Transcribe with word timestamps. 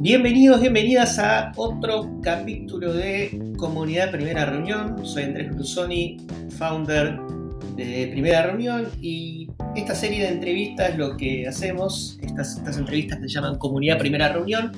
Bienvenidos, 0.00 0.60
bienvenidas 0.60 1.18
a 1.18 1.52
otro 1.56 2.20
capítulo 2.22 2.92
de 2.92 3.54
Comunidad 3.56 4.10
Primera 4.10 4.46
Reunión. 4.46 5.04
Soy 5.06 5.24
Andrés 5.24 5.54
Brusoni, 5.54 6.16
founder 6.56 7.18
de 7.76 8.08
Primera 8.10 8.42
Reunión 8.42 8.88
y 9.00 9.48
esta 9.76 9.94
serie 9.94 10.24
de 10.24 10.28
entrevistas 10.28 10.96
lo 10.96 11.16
que 11.16 11.46
hacemos, 11.46 12.18
estas 12.22 12.76
entrevistas 12.76 13.20
se 13.20 13.28
llaman 13.28 13.58
Comunidad 13.58 13.98
Primera 13.98 14.32
Reunión. 14.32 14.72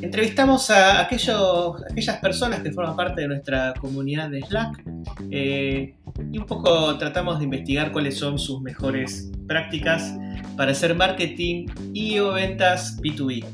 Entrevistamos 0.00 0.70
a 0.70 1.00
aquellos, 1.00 1.82
aquellas 1.90 2.18
personas 2.18 2.60
que 2.60 2.70
forman 2.72 2.94
parte 2.96 3.22
de 3.22 3.28
nuestra 3.28 3.74
comunidad 3.80 4.30
de 4.30 4.42
Slack 4.42 4.84
eh, 5.30 5.94
y 6.32 6.38
un 6.38 6.46
poco 6.46 6.96
tratamos 6.98 7.38
de 7.38 7.44
investigar 7.44 7.92
cuáles 7.92 8.18
son 8.18 8.36
sus 8.38 8.60
mejores 8.60 9.30
prácticas 9.46 10.12
para 10.56 10.72
hacer 10.72 10.94
marketing 10.94 11.68
y 11.94 12.18
o 12.18 12.32
ventas 12.32 13.00
B2B. 13.00 13.44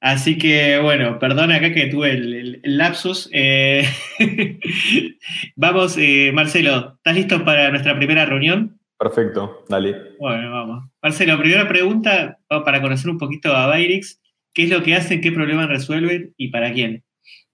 Así 0.00 0.38
que, 0.38 0.78
bueno, 0.78 1.18
perdona 1.18 1.56
acá 1.56 1.72
que 1.72 1.86
tuve 1.86 2.12
el, 2.12 2.60
lapsus. 2.62 3.28
Eh, 3.32 3.88
vamos, 5.56 5.96
eh, 5.98 6.30
Marcelo, 6.32 6.94
¿estás 6.96 7.16
listo 7.16 7.44
para 7.44 7.70
nuestra 7.70 7.96
primera 7.96 8.24
reunión? 8.26 8.77
Perfecto, 8.98 9.64
dale. 9.68 10.16
Bueno, 10.18 10.50
vamos. 10.50 10.90
Marcelo, 11.00 11.38
primera 11.38 11.68
pregunta 11.68 12.38
para 12.48 12.82
conocer 12.82 13.08
un 13.10 13.18
poquito 13.18 13.54
a 13.54 13.66
Bayrix. 13.66 14.20
¿Qué 14.52 14.64
es 14.64 14.70
lo 14.70 14.82
que 14.82 14.96
hacen, 14.96 15.20
qué 15.20 15.30
problemas 15.30 15.68
resuelven 15.68 16.34
y 16.36 16.48
para 16.48 16.72
quién? 16.72 17.04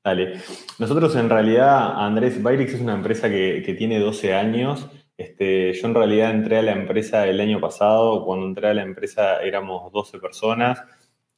Dale. 0.03 0.39
Nosotros 0.79 1.15
en 1.17 1.29
realidad, 1.29 2.03
Andrés, 2.03 2.43
Bayrix 2.43 2.75
es 2.75 2.81
una 2.81 2.95
empresa 2.95 3.29
que, 3.29 3.75
tiene 3.77 3.99
12 3.99 4.35
años. 4.35 4.89
Este, 5.19 5.75
yo 5.75 5.87
en 5.87 5.95
realidad 5.95 6.31
entré 6.31 6.59
a 6.59 6.63
la 6.63 6.73
empresa 6.73 7.27
el 7.27 7.39
año 7.41 7.61
pasado. 7.61 8.25
Cuando 8.25 8.47
entré 8.47 8.69
a 8.69 8.75
la 8.75 8.83
empresa 8.83 9.43
éramos 9.43 9.93
12 9.93 10.19
personas. 10.21 10.83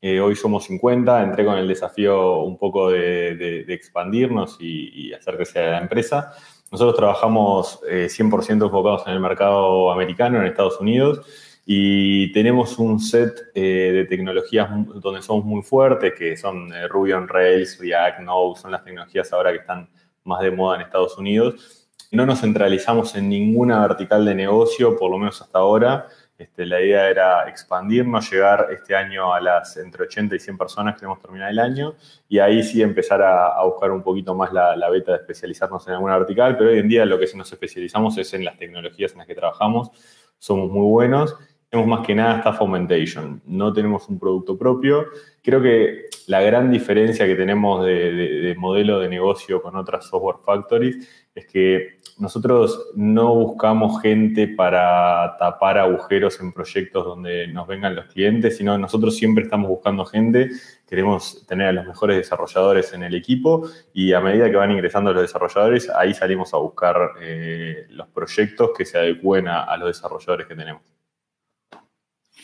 Eh, 0.00 0.20
hoy 0.20 0.36
somos 0.36 0.64
50. 0.66 1.20
Entré 1.20 1.44
con 1.44 1.58
el 1.58 1.66
desafío 1.66 2.42
un 2.42 2.58
poco 2.58 2.90
de, 2.90 3.64
expandirnos 3.68 4.56
y, 4.60 5.08
y 5.08 5.12
hacer 5.12 5.36
que 5.36 5.46
sea 5.46 5.70
la 5.72 5.78
empresa. 5.78 6.32
Nosotros 6.70 6.96
trabajamos 6.96 7.80
100% 7.82 8.50
eh, 8.50 8.64
enfocados 8.64 9.06
en 9.06 9.12
el 9.12 9.20
mercado 9.20 9.90
americano, 9.90 10.40
en 10.40 10.46
Estados 10.46 10.80
Unidos, 10.80 11.20
y 11.64 12.32
tenemos 12.32 12.78
un 12.78 13.00
set 13.00 13.50
eh, 13.54 13.90
de 13.92 14.04
tecnologías 14.04 14.68
donde 15.00 15.22
somos 15.22 15.44
muy 15.44 15.62
fuertes, 15.62 16.12
que 16.16 16.36
son 16.36 16.72
eh, 16.72 16.86
Ruby 16.88 17.12
on 17.12 17.28
Rails, 17.28 17.78
React, 17.80 18.20
Node, 18.20 18.60
son 18.60 18.70
las 18.70 18.84
tecnologías 18.84 19.32
ahora 19.32 19.50
que 19.52 19.58
están 19.58 19.88
más 20.24 20.42
de 20.42 20.50
moda 20.50 20.76
en 20.76 20.82
Estados 20.82 21.18
Unidos. 21.18 21.88
No 22.12 22.24
nos 22.24 22.40
centralizamos 22.40 23.16
en 23.16 23.28
ninguna 23.28 23.80
vertical 23.86 24.24
de 24.24 24.34
negocio, 24.34 24.96
por 24.96 25.10
lo 25.10 25.18
menos 25.18 25.42
hasta 25.42 25.58
ahora. 25.58 26.06
Este, 26.38 26.66
la 26.66 26.80
idea 26.82 27.08
era 27.08 27.48
expandirnos, 27.48 28.30
llegar 28.30 28.68
este 28.70 28.94
año 28.94 29.32
a 29.32 29.40
las 29.40 29.76
entre 29.78 30.04
80 30.04 30.36
y 30.36 30.38
100 30.38 30.58
personas, 30.58 30.94
queremos 30.94 31.18
terminar 31.20 31.50
el 31.50 31.58
año, 31.58 31.94
y 32.28 32.38
ahí 32.38 32.62
sí 32.62 32.82
empezar 32.82 33.22
a, 33.22 33.62
buscar 33.64 33.90
un 33.90 34.02
poquito 34.02 34.34
más 34.34 34.52
la, 34.52 34.76
la, 34.76 34.90
beta 34.90 35.12
de 35.12 35.18
especializarnos 35.18 35.86
en 35.88 35.94
alguna 35.94 36.18
vertical, 36.18 36.56
pero 36.58 36.70
hoy 36.70 36.78
en 36.78 36.88
día 36.88 37.06
lo 37.06 37.18
que 37.18 37.26
sí 37.26 37.38
nos 37.38 37.50
especializamos 37.50 38.18
es 38.18 38.34
en 38.34 38.44
las 38.44 38.58
tecnologías 38.58 39.12
en 39.12 39.18
las 39.18 39.26
que 39.26 39.34
trabajamos, 39.34 39.90
somos 40.38 40.70
muy 40.70 40.86
buenos 40.86 41.36
tenemos 41.68 41.98
más 41.98 42.06
que 42.06 42.14
nada 42.14 42.38
Staff 42.38 42.60
Augmentation. 42.60 43.42
No 43.44 43.72
tenemos 43.72 44.08
un 44.08 44.18
producto 44.18 44.56
propio. 44.56 45.06
Creo 45.42 45.60
que 45.60 46.06
la 46.26 46.40
gran 46.40 46.70
diferencia 46.70 47.26
que 47.26 47.34
tenemos 47.34 47.84
de, 47.84 48.54
modelo 48.56 49.00
de 49.00 49.08
negocio 49.08 49.60
con 49.60 49.76
otras 49.76 50.06
software 50.06 50.36
factories 50.44 51.25
es 51.36 51.46
que 51.46 51.98
nosotros 52.18 52.92
no 52.94 53.34
buscamos 53.34 54.00
gente 54.00 54.48
para 54.48 55.36
tapar 55.38 55.78
agujeros 55.78 56.40
en 56.40 56.50
proyectos 56.50 57.04
donde 57.04 57.46
nos 57.48 57.68
vengan 57.68 57.94
los 57.94 58.06
clientes, 58.06 58.56
sino 58.56 58.76
nosotros 58.78 59.16
siempre 59.16 59.44
estamos 59.44 59.68
buscando 59.68 60.06
gente, 60.06 60.50
queremos 60.88 61.46
tener 61.46 61.68
a 61.68 61.72
los 61.72 61.86
mejores 61.86 62.16
desarrolladores 62.16 62.94
en 62.94 63.02
el 63.02 63.14
equipo 63.14 63.68
y 63.92 64.14
a 64.14 64.20
medida 64.20 64.50
que 64.50 64.56
van 64.56 64.70
ingresando 64.70 65.12
los 65.12 65.22
desarrolladores, 65.22 65.90
ahí 65.90 66.14
salimos 66.14 66.54
a 66.54 66.56
buscar 66.56 66.96
eh, 67.20 67.86
los 67.90 68.08
proyectos 68.08 68.70
que 68.76 68.86
se 68.86 68.96
adecúen 68.96 69.46
a 69.46 69.76
los 69.76 69.88
desarrolladores 69.88 70.46
que 70.46 70.54
tenemos. 70.54 70.95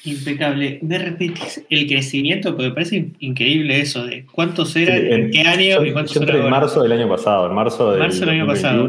Impecable. 0.05 0.81
¿Me 0.83 0.99
repetís 0.99 1.65
el 1.71 1.87
crecimiento? 1.87 2.51
Porque 2.51 2.69
me 2.69 2.75
parece 2.75 3.13
increíble 3.21 3.81
eso 3.81 4.05
de 4.05 4.27
cuántos 4.27 4.75
eran, 4.75 4.97
en, 4.99 5.31
qué 5.31 5.43
año 5.43 5.85
y 5.85 5.93
cuántos 5.93 6.17
eran. 6.17 6.37
En 6.43 6.51
marzo 6.51 6.83
del 6.83 6.93
año 6.93 7.09
pasado, 7.09 7.47
en 7.47 7.55
marzo 7.55 7.93
del, 7.93 8.01
marzo 8.01 8.21
del 8.21 8.29
año 8.31 8.47
pasado. 8.47 8.89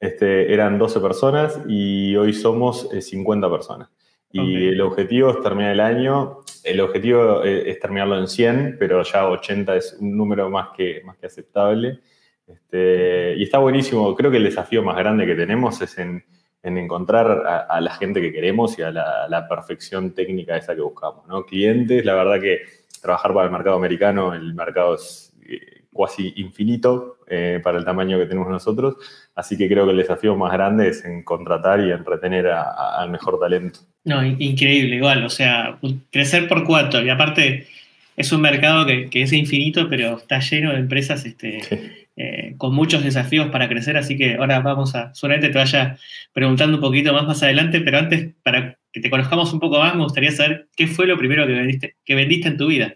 Este, 0.00 0.52
eran 0.52 0.78
12 0.78 1.00
personas 1.00 1.60
y 1.68 2.14
hoy 2.16 2.32
somos 2.32 2.88
50 2.98 3.46
eh, 3.46 3.50
personas. 3.50 3.88
Y 4.30 4.68
el 4.68 4.80
objetivo 4.80 5.30
es 5.30 5.40
terminar 5.42 5.72
el 5.72 5.80
año. 5.80 6.40
El 6.62 6.80
objetivo 6.80 7.42
eh, 7.44 7.70
es, 7.70 7.80
terminarlo 7.80 8.18
en 8.18 8.28
100, 8.28 8.76
pero 8.78 9.02
ya 9.02 9.28
80 9.28 9.76
es 9.76 9.96
un 10.00 10.16
número 10.16 10.50
más 10.50 10.68
que, 10.76 11.02
más 11.04 11.16
que 11.16 11.26
aceptable. 11.26 12.00
Este, 12.46 13.34
y 13.36 13.42
está 13.42 13.58
buenísimo. 13.58 14.14
Creo 14.14 14.30
que 14.30 14.36
el 14.38 14.44
desafío 14.44 14.82
más 14.82 14.96
grande 14.96 15.26
que 15.26 15.34
tenemos 15.34 15.80
es 15.82 15.98
en 15.98 16.24
en 16.62 16.78
encontrar 16.78 17.66
a, 17.68 17.80
la 17.80 17.94
gente 17.94 18.20
que 18.20 18.32
queremos 18.32 18.78
y 18.78 18.82
a 18.82 18.90
la, 18.90 19.46
perfección 19.48 20.14
técnica 20.14 20.56
esa 20.56 20.74
que 20.74 20.82
buscamos. 20.82 21.26
¿no? 21.26 21.44
Clientes, 21.44 22.04
la 22.04 22.14
verdad 22.14 22.40
que 22.40 22.58
trabajar 23.00 23.32
para 23.32 23.46
el 23.46 23.52
mercado 23.52 23.76
americano, 23.76 24.34
el 24.34 24.54
mercado 24.54 24.96
es 24.96 25.32
eh, 25.48 25.84
casi 25.96 26.32
infinito 26.36 27.18
eh, 27.28 27.60
para 27.62 27.78
el 27.78 27.84
tamaño 27.84 28.18
que 28.18 28.26
tenemos 28.26 28.48
nosotros, 28.48 28.96
así 29.34 29.56
que 29.56 29.68
creo 29.68 29.84
que 29.84 29.92
el 29.92 29.96
desafío 29.98 30.36
más 30.36 30.52
grande 30.52 30.88
es 30.88 31.04
en 31.04 31.22
contratar 31.22 31.80
y 31.80 31.90
en 31.90 32.04
retener 32.04 32.48
al 32.48 33.10
mejor 33.10 33.38
talento. 33.38 33.80
No, 34.04 34.24
increíble, 34.24 34.96
igual, 34.96 35.24
o 35.24 35.30
sea, 35.30 35.78
crecer 36.10 36.48
por 36.48 36.64
cuatro, 36.64 37.02
y 37.02 37.10
aparte 37.10 37.66
es 38.18 38.32
un 38.32 38.40
mercado 38.40 38.84
que, 38.84 39.08
es 39.12 39.32
infinito, 39.32 39.88
pero 39.88 40.18
está 40.18 40.40
lleno 40.40 40.72
de 40.72 40.80
empresas 40.80 41.24
este, 41.24 41.60
eh, 42.16 42.54
con 42.58 42.74
muchos 42.74 43.04
desafíos 43.04 43.48
para 43.50 43.68
crecer, 43.68 43.96
así 43.96 44.16
que 44.16 44.34
ahora 44.34 44.58
vamos 44.58 44.96
a, 44.96 45.14
solamente 45.14 45.50
te 45.50 45.58
vaya 45.58 45.96
preguntando 46.32 46.78
un 46.78 46.82
poquito 46.82 47.12
más 47.12 47.26
más 47.26 47.42
adelante, 47.44 47.80
pero 47.80 47.98
antes, 47.98 48.34
para 48.42 48.76
que 48.92 49.00
te 49.00 49.08
conozcamos 49.08 49.52
un 49.52 49.60
poco 49.60 49.78
más, 49.78 49.94
me 49.94 50.02
gustaría 50.02 50.32
saber 50.32 50.68
qué 50.76 50.88
fue 50.88 51.06
lo 51.06 51.16
primero 51.16 51.46
que 51.46 51.52
vendiste, 51.52 51.96
que 52.04 52.14
vendiste 52.16 52.48
en 52.48 52.56
tu 52.56 52.66
vida. 52.66 52.94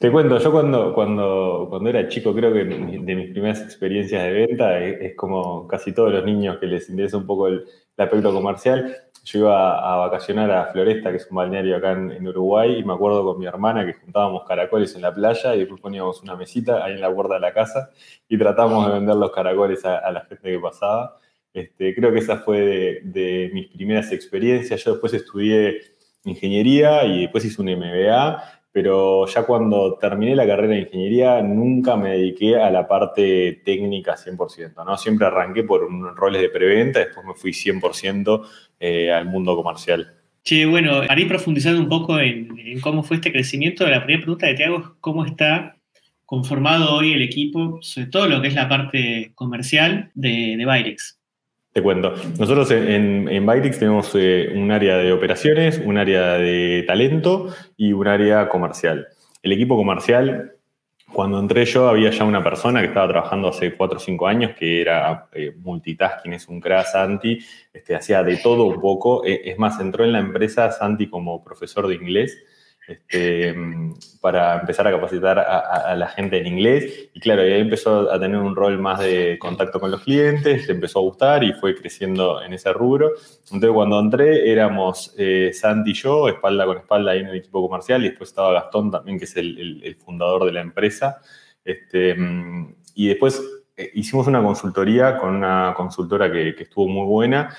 Te 0.00 0.10
cuento, 0.10 0.38
yo 0.38 0.50
cuando, 0.50 0.92
cuando, 0.92 1.66
cuando 1.70 1.88
era 1.88 2.08
chico, 2.08 2.34
creo 2.34 2.52
que 2.52 2.64
de 2.64 3.14
mis 3.14 3.30
primeras 3.30 3.62
experiencias 3.62 4.24
de 4.24 4.32
venta 4.32 4.84
es, 4.84 5.14
como 5.14 5.68
casi 5.68 5.92
todos 5.92 6.12
los 6.12 6.24
niños 6.24 6.58
que 6.58 6.66
les 6.66 6.90
interesa 6.90 7.16
un 7.16 7.26
poco 7.26 7.46
el, 7.46 7.64
el 7.96 8.04
aspecto 8.04 8.32
comercial 8.32 8.94
yo 9.26 9.40
iba 9.40 9.92
a 9.92 9.96
vacacionar 9.96 10.48
a 10.52 10.66
Floresta, 10.66 11.10
que 11.10 11.16
es 11.16 11.26
un 11.28 11.36
balneario 11.36 11.76
acá 11.76 11.92
en, 11.92 12.28
Uruguay, 12.28 12.78
y 12.78 12.84
me 12.84 12.92
acuerdo 12.92 13.24
con 13.24 13.40
mi 13.40 13.46
hermana 13.46 13.84
que 13.84 13.94
juntábamos 13.94 14.44
caracoles 14.44 14.94
en 14.94 15.02
la 15.02 15.12
playa 15.12 15.52
y 15.56 15.60
después 15.60 15.80
poníamos 15.80 16.22
una 16.22 16.36
mesita 16.36 16.84
ahí 16.84 16.92
en 16.92 17.00
la 17.00 17.12
puerta 17.12 17.34
de 17.34 17.40
la 17.40 17.52
casa 17.52 17.90
y 18.28 18.38
tratábamos 18.38 18.86
de 18.86 18.92
vender 18.92 19.16
los 19.16 19.32
caracoles 19.32 19.84
a, 19.84 20.08
la 20.12 20.20
gente 20.26 20.48
que 20.48 20.60
pasaba. 20.60 21.18
Este, 21.52 21.92
creo 21.96 22.12
que 22.12 22.20
esa 22.20 22.36
fue 22.38 23.00
de, 23.02 23.50
mis 23.52 23.66
primeras 23.66 24.12
experiencias. 24.12 24.84
Yo 24.84 24.92
después 24.92 25.12
estudié 25.12 25.80
ingeniería 26.24 27.04
y 27.04 27.22
después 27.22 27.44
hice 27.44 27.60
un 27.60 27.68
MBA, 27.68 28.55
pero 28.76 29.26
ya 29.26 29.44
cuando 29.44 29.96
terminé 29.98 30.36
la 30.36 30.46
carrera 30.46 30.74
de 30.74 30.80
ingeniería 30.80 31.40
nunca 31.40 31.96
me 31.96 32.10
dediqué 32.10 32.56
a 32.56 32.70
la 32.70 32.86
parte 32.86 33.62
técnica 33.64 34.18
100%, 34.18 34.84
¿no? 34.84 34.98
Siempre 34.98 35.26
arranqué 35.26 35.62
por 35.62 35.88
roles 36.14 36.42
de 36.42 36.50
preventa, 36.50 36.98
después 36.98 37.24
me 37.24 37.32
fui 37.32 37.52
100% 37.52 38.46
eh, 38.78 39.10
al 39.10 39.24
mundo 39.30 39.56
comercial. 39.56 40.12
Che, 40.44 40.66
bueno, 40.66 41.00
para 41.06 41.18
ir 41.18 41.26
profundizando 41.26 41.80
un 41.80 41.88
poco 41.88 42.20
en, 42.20 42.78
cómo 42.82 43.02
fue 43.02 43.16
este 43.16 43.32
crecimiento, 43.32 43.86
la 43.86 44.04
primera 44.04 44.24
pregunta 44.24 44.46
que 44.46 44.54
te 44.56 44.64
hago 44.64 44.76
es 44.76 44.84
cómo 45.00 45.24
está 45.24 45.78
conformado 46.26 46.96
hoy 46.96 47.14
el 47.14 47.22
equipo, 47.22 47.78
sobre 47.80 48.08
todo 48.08 48.26
lo 48.26 48.42
que 48.42 48.48
es 48.48 48.54
la 48.54 48.68
parte 48.68 49.32
comercial 49.34 50.10
de, 50.12 50.54
de. 50.58 50.96
Te 51.76 51.82
cuento. 51.82 52.14
Nosotros 52.38 52.70
en, 52.70 53.28
en 53.28 53.44
Byrex 53.44 53.78
tenemos 53.78 54.10
eh, 54.14 54.50
un 54.54 54.70
área 54.70 54.96
de 54.96 55.12
operaciones, 55.12 55.78
un 55.84 55.98
área 55.98 56.38
de 56.38 56.82
talento 56.86 57.54
y 57.76 57.92
un 57.92 58.08
área 58.08 58.48
comercial. 58.48 59.08
El 59.42 59.52
equipo 59.52 59.76
comercial 59.76 60.54
cuando 61.12 61.38
entré 61.38 61.66
yo 61.66 61.86
había 61.86 62.08
ya 62.08 62.24
una 62.24 62.42
persona 62.42 62.80
que 62.80 62.86
estaba 62.86 63.08
trabajando 63.08 63.48
hace 63.48 63.74
4 63.74 63.98
o 63.98 64.00
5 64.00 64.26
años 64.26 64.52
que 64.58 64.80
era 64.80 65.28
eh, 65.34 65.54
multitasking, 65.58 66.32
es 66.32 66.48
un 66.48 66.62
crack 66.62 66.86
Santi, 66.86 67.40
este, 67.74 67.94
hacía 67.94 68.22
de 68.22 68.38
todo 68.38 68.64
un 68.64 68.80
poco. 68.80 69.22
Eh, 69.26 69.42
es 69.44 69.58
más, 69.58 69.78
entró 69.78 70.02
en 70.02 70.12
la 70.12 70.20
empresa 70.20 70.72
Santi 70.72 71.10
como 71.10 71.44
profesor 71.44 71.88
de 71.88 71.96
inglés 71.96 72.42
este, 72.86 73.52
para 74.20 74.60
empezar 74.60 74.86
a 74.86 74.92
capacitar 74.92 75.38
a, 75.40 75.94
la 75.96 76.06
gente 76.08 76.38
en 76.38 76.46
inglés. 76.46 77.10
Y 77.12 77.20
claro, 77.20 77.42
ahí 77.42 77.60
empezó 77.60 78.12
a 78.12 78.20
tener 78.20 78.38
un 78.38 78.54
rol 78.54 78.78
más 78.78 79.00
de 79.00 79.38
contacto 79.40 79.80
con 79.80 79.90
los 79.90 80.02
clientes, 80.02 80.68
le 80.68 80.74
empezó 80.74 81.00
a 81.00 81.02
gustar 81.02 81.42
y 81.42 81.52
fue 81.52 81.74
creciendo 81.74 82.40
en 82.42 82.52
ese 82.52 82.72
rubro. 82.72 83.10
Entonces, 83.44 83.70
cuando 83.72 83.98
entré, 83.98 84.50
éramos 84.50 85.14
eh, 85.18 85.50
Santi 85.52 85.90
y 85.90 85.94
yo, 85.94 86.28
espalda 86.28 86.64
con 86.64 86.78
espalda 86.78 87.12
ahí 87.12 87.20
en 87.20 87.28
el 87.28 87.36
equipo 87.36 87.66
comercial, 87.66 88.04
y 88.04 88.10
después 88.10 88.30
estaba 88.30 88.52
Gastón 88.52 88.90
también, 88.90 89.18
que 89.18 89.24
es 89.24 89.36
el, 89.36 89.96
fundador 90.04 90.44
de 90.44 90.52
la 90.52 90.60
empresa. 90.60 91.20
Este, 91.64 92.16
y 92.94 93.08
después 93.08 93.42
eh, 93.76 93.90
hicimos 93.94 94.28
una 94.28 94.42
consultoría 94.42 95.18
con 95.18 95.34
una 95.34 95.74
consultora 95.76 96.30
que, 96.30 96.54
que 96.54 96.62
estuvo 96.62 96.86
muy 96.86 97.06
buena 97.06 97.50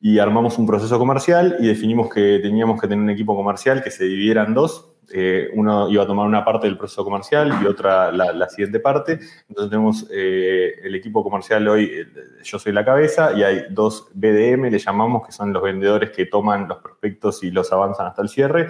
y 0.00 0.18
armamos 0.18 0.58
un 0.58 0.66
proceso 0.66 0.98
comercial 0.98 1.56
y 1.58 1.66
definimos 1.66 2.12
que 2.12 2.38
teníamos 2.42 2.80
que 2.80 2.86
tener 2.86 3.02
un 3.02 3.10
equipo 3.10 3.34
comercial 3.34 3.82
que 3.82 3.90
se 3.90 4.04
dividiera 4.04 4.44
en 4.44 4.54
dos. 4.54 4.92
Eh, 5.12 5.48
uno 5.54 5.88
iba 5.88 6.02
a 6.02 6.06
tomar 6.06 6.26
una 6.26 6.44
parte 6.44 6.66
del 6.66 6.76
proceso 6.76 7.04
comercial 7.04 7.60
y 7.62 7.66
otra 7.66 8.10
la, 8.12 8.48
siguiente 8.48 8.80
parte. 8.80 9.20
Entonces 9.48 9.70
tenemos 9.70 10.06
eh, 10.12 10.74
el 10.82 10.94
equipo 10.94 11.22
comercial 11.22 11.66
hoy, 11.68 11.84
eh, 11.84 12.06
yo 12.42 12.58
soy 12.58 12.72
la 12.72 12.84
cabeza 12.84 13.32
y 13.32 13.42
hay 13.42 13.66
dos 13.70 14.08
BDM, 14.14 14.68
le 14.70 14.78
llamamos, 14.78 15.24
que 15.24 15.32
son 15.32 15.52
los 15.52 15.62
vendedores 15.62 16.10
que 16.10 16.26
toman 16.26 16.68
los 16.68 16.78
prospectos 16.78 17.42
y 17.44 17.50
los 17.50 17.72
avanzan 17.72 18.06
hasta 18.06 18.22
el 18.22 18.28
cierre, 18.28 18.68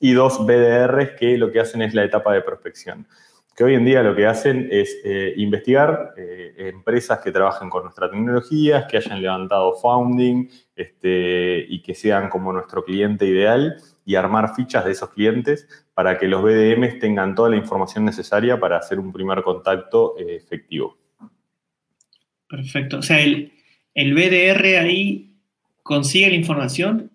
y 0.00 0.12
dos 0.12 0.44
BDRs 0.44 1.10
que 1.18 1.36
lo 1.36 1.52
que 1.52 1.60
hacen 1.60 1.82
es 1.82 1.94
la 1.94 2.04
etapa 2.04 2.32
de 2.32 2.40
prospección 2.40 3.06
que 3.54 3.64
hoy 3.64 3.74
en 3.74 3.84
día 3.84 4.02
lo 4.02 4.16
que 4.16 4.26
hacen 4.26 4.68
es 4.70 5.00
eh, 5.04 5.32
investigar 5.36 6.14
eh, 6.16 6.54
empresas 6.56 7.20
que 7.20 7.30
trabajen 7.30 7.70
con 7.70 7.84
nuestra 7.84 8.10
tecnología, 8.10 8.86
que 8.88 8.96
hayan 8.96 9.22
levantado 9.22 9.74
founding 9.76 10.48
este, 10.74 11.64
y 11.68 11.80
que 11.80 11.94
sean 11.94 12.28
como 12.28 12.52
nuestro 12.52 12.84
cliente 12.84 13.26
ideal 13.26 13.76
y 14.04 14.16
armar 14.16 14.54
fichas 14.54 14.84
de 14.84 14.92
esos 14.92 15.10
clientes 15.10 15.68
para 15.94 16.18
que 16.18 16.26
los 16.26 16.42
BDMs 16.42 16.98
tengan 16.98 17.34
toda 17.34 17.50
la 17.50 17.56
información 17.56 18.04
necesaria 18.04 18.58
para 18.58 18.78
hacer 18.78 18.98
un 18.98 19.12
primer 19.12 19.42
contacto 19.42 20.14
eh, 20.18 20.36
efectivo. 20.36 20.98
Perfecto. 22.48 22.98
O 22.98 23.02
sea, 23.02 23.20
el, 23.20 23.52
el 23.94 24.14
BDR 24.14 24.78
ahí 24.80 25.36
consigue 25.82 26.28
la 26.28 26.34
información 26.34 27.13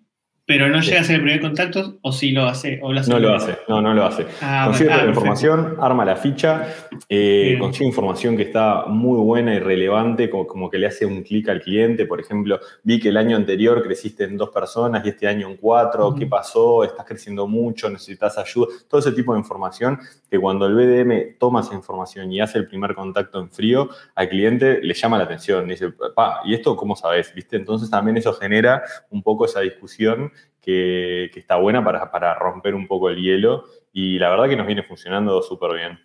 pero 0.50 0.68
no 0.68 0.80
llega 0.80 1.00
a 1.00 1.04
ser 1.04 1.14
el 1.14 1.22
primer 1.22 1.40
contacto 1.40 1.98
o 2.02 2.10
si 2.10 2.32
lo 2.32 2.44
hace. 2.44 2.80
O 2.82 2.92
lo 2.92 2.98
hace 2.98 3.10
no 3.12 3.20
lo 3.20 3.32
hace, 3.32 3.56
no, 3.68 3.80
no 3.80 3.94
lo 3.94 4.04
hace. 4.04 4.26
Ah, 4.42 4.64
consigue 4.66 4.90
la 4.90 5.02
ah, 5.02 5.06
información, 5.06 5.76
arma 5.78 6.04
la 6.04 6.16
ficha, 6.16 6.66
eh, 7.08 7.56
consigue 7.60 7.86
información 7.86 8.36
que 8.36 8.42
está 8.42 8.86
muy 8.86 9.20
buena 9.20 9.54
y 9.54 9.60
relevante, 9.60 10.28
como, 10.28 10.68
que 10.68 10.76
le 10.76 10.88
hace 10.88 11.06
un 11.06 11.22
clic 11.22 11.48
al 11.50 11.60
cliente. 11.60 12.04
Por 12.04 12.18
ejemplo, 12.18 12.58
vi 12.82 12.98
que 12.98 13.10
el 13.10 13.16
año 13.16 13.36
anterior 13.36 13.80
creciste 13.80 14.24
en 14.24 14.36
dos 14.36 14.50
personas 14.50 15.06
y 15.06 15.10
este 15.10 15.28
año 15.28 15.48
en 15.48 15.56
cuatro. 15.56 16.16
¿Qué 16.16 16.26
pasó? 16.26 16.82
¿Estás 16.82 17.06
creciendo 17.06 17.46
mucho? 17.46 17.88
¿Necesitas 17.88 18.36
ayuda? 18.36 18.74
Todo 18.88 18.98
ese 18.98 19.12
tipo 19.12 19.34
de 19.34 19.38
información 19.38 20.00
que 20.28 20.36
cuando 20.40 20.66
el 20.66 20.74
BDM 20.74 21.38
toma 21.38 21.60
esa 21.60 21.74
información 21.74 22.32
y 22.32 22.40
hace 22.40 22.58
el 22.58 22.66
primer 22.66 22.96
contacto 22.96 23.38
en 23.38 23.50
frío, 23.50 23.88
al 24.16 24.28
cliente 24.28 24.80
le 24.82 24.94
llama 24.94 25.16
la 25.16 25.24
atención. 25.24 25.68
Dice, 25.68 25.90
pa, 25.90 26.40
¿y 26.44 26.54
esto 26.54 26.74
cómo 26.74 26.96
sabes? 26.96 27.32
¿Viste? 27.32 27.54
Entonces 27.54 27.88
también 27.88 28.16
eso 28.16 28.32
genera 28.32 28.82
un 29.10 29.22
poco 29.22 29.44
esa 29.44 29.60
discusión 29.60 30.32
que, 30.60 31.30
está 31.34 31.56
buena 31.56 31.84
para, 31.84 32.34
romper 32.34 32.74
un 32.74 32.86
poco 32.86 33.10
el 33.10 33.20
hielo 33.20 33.64
y 33.92 34.18
la 34.18 34.30
verdad 34.30 34.48
que 34.48 34.56
nos 34.56 34.66
viene 34.66 34.82
funcionando 34.82 35.42
súper 35.42 35.76
bien. 35.76 35.98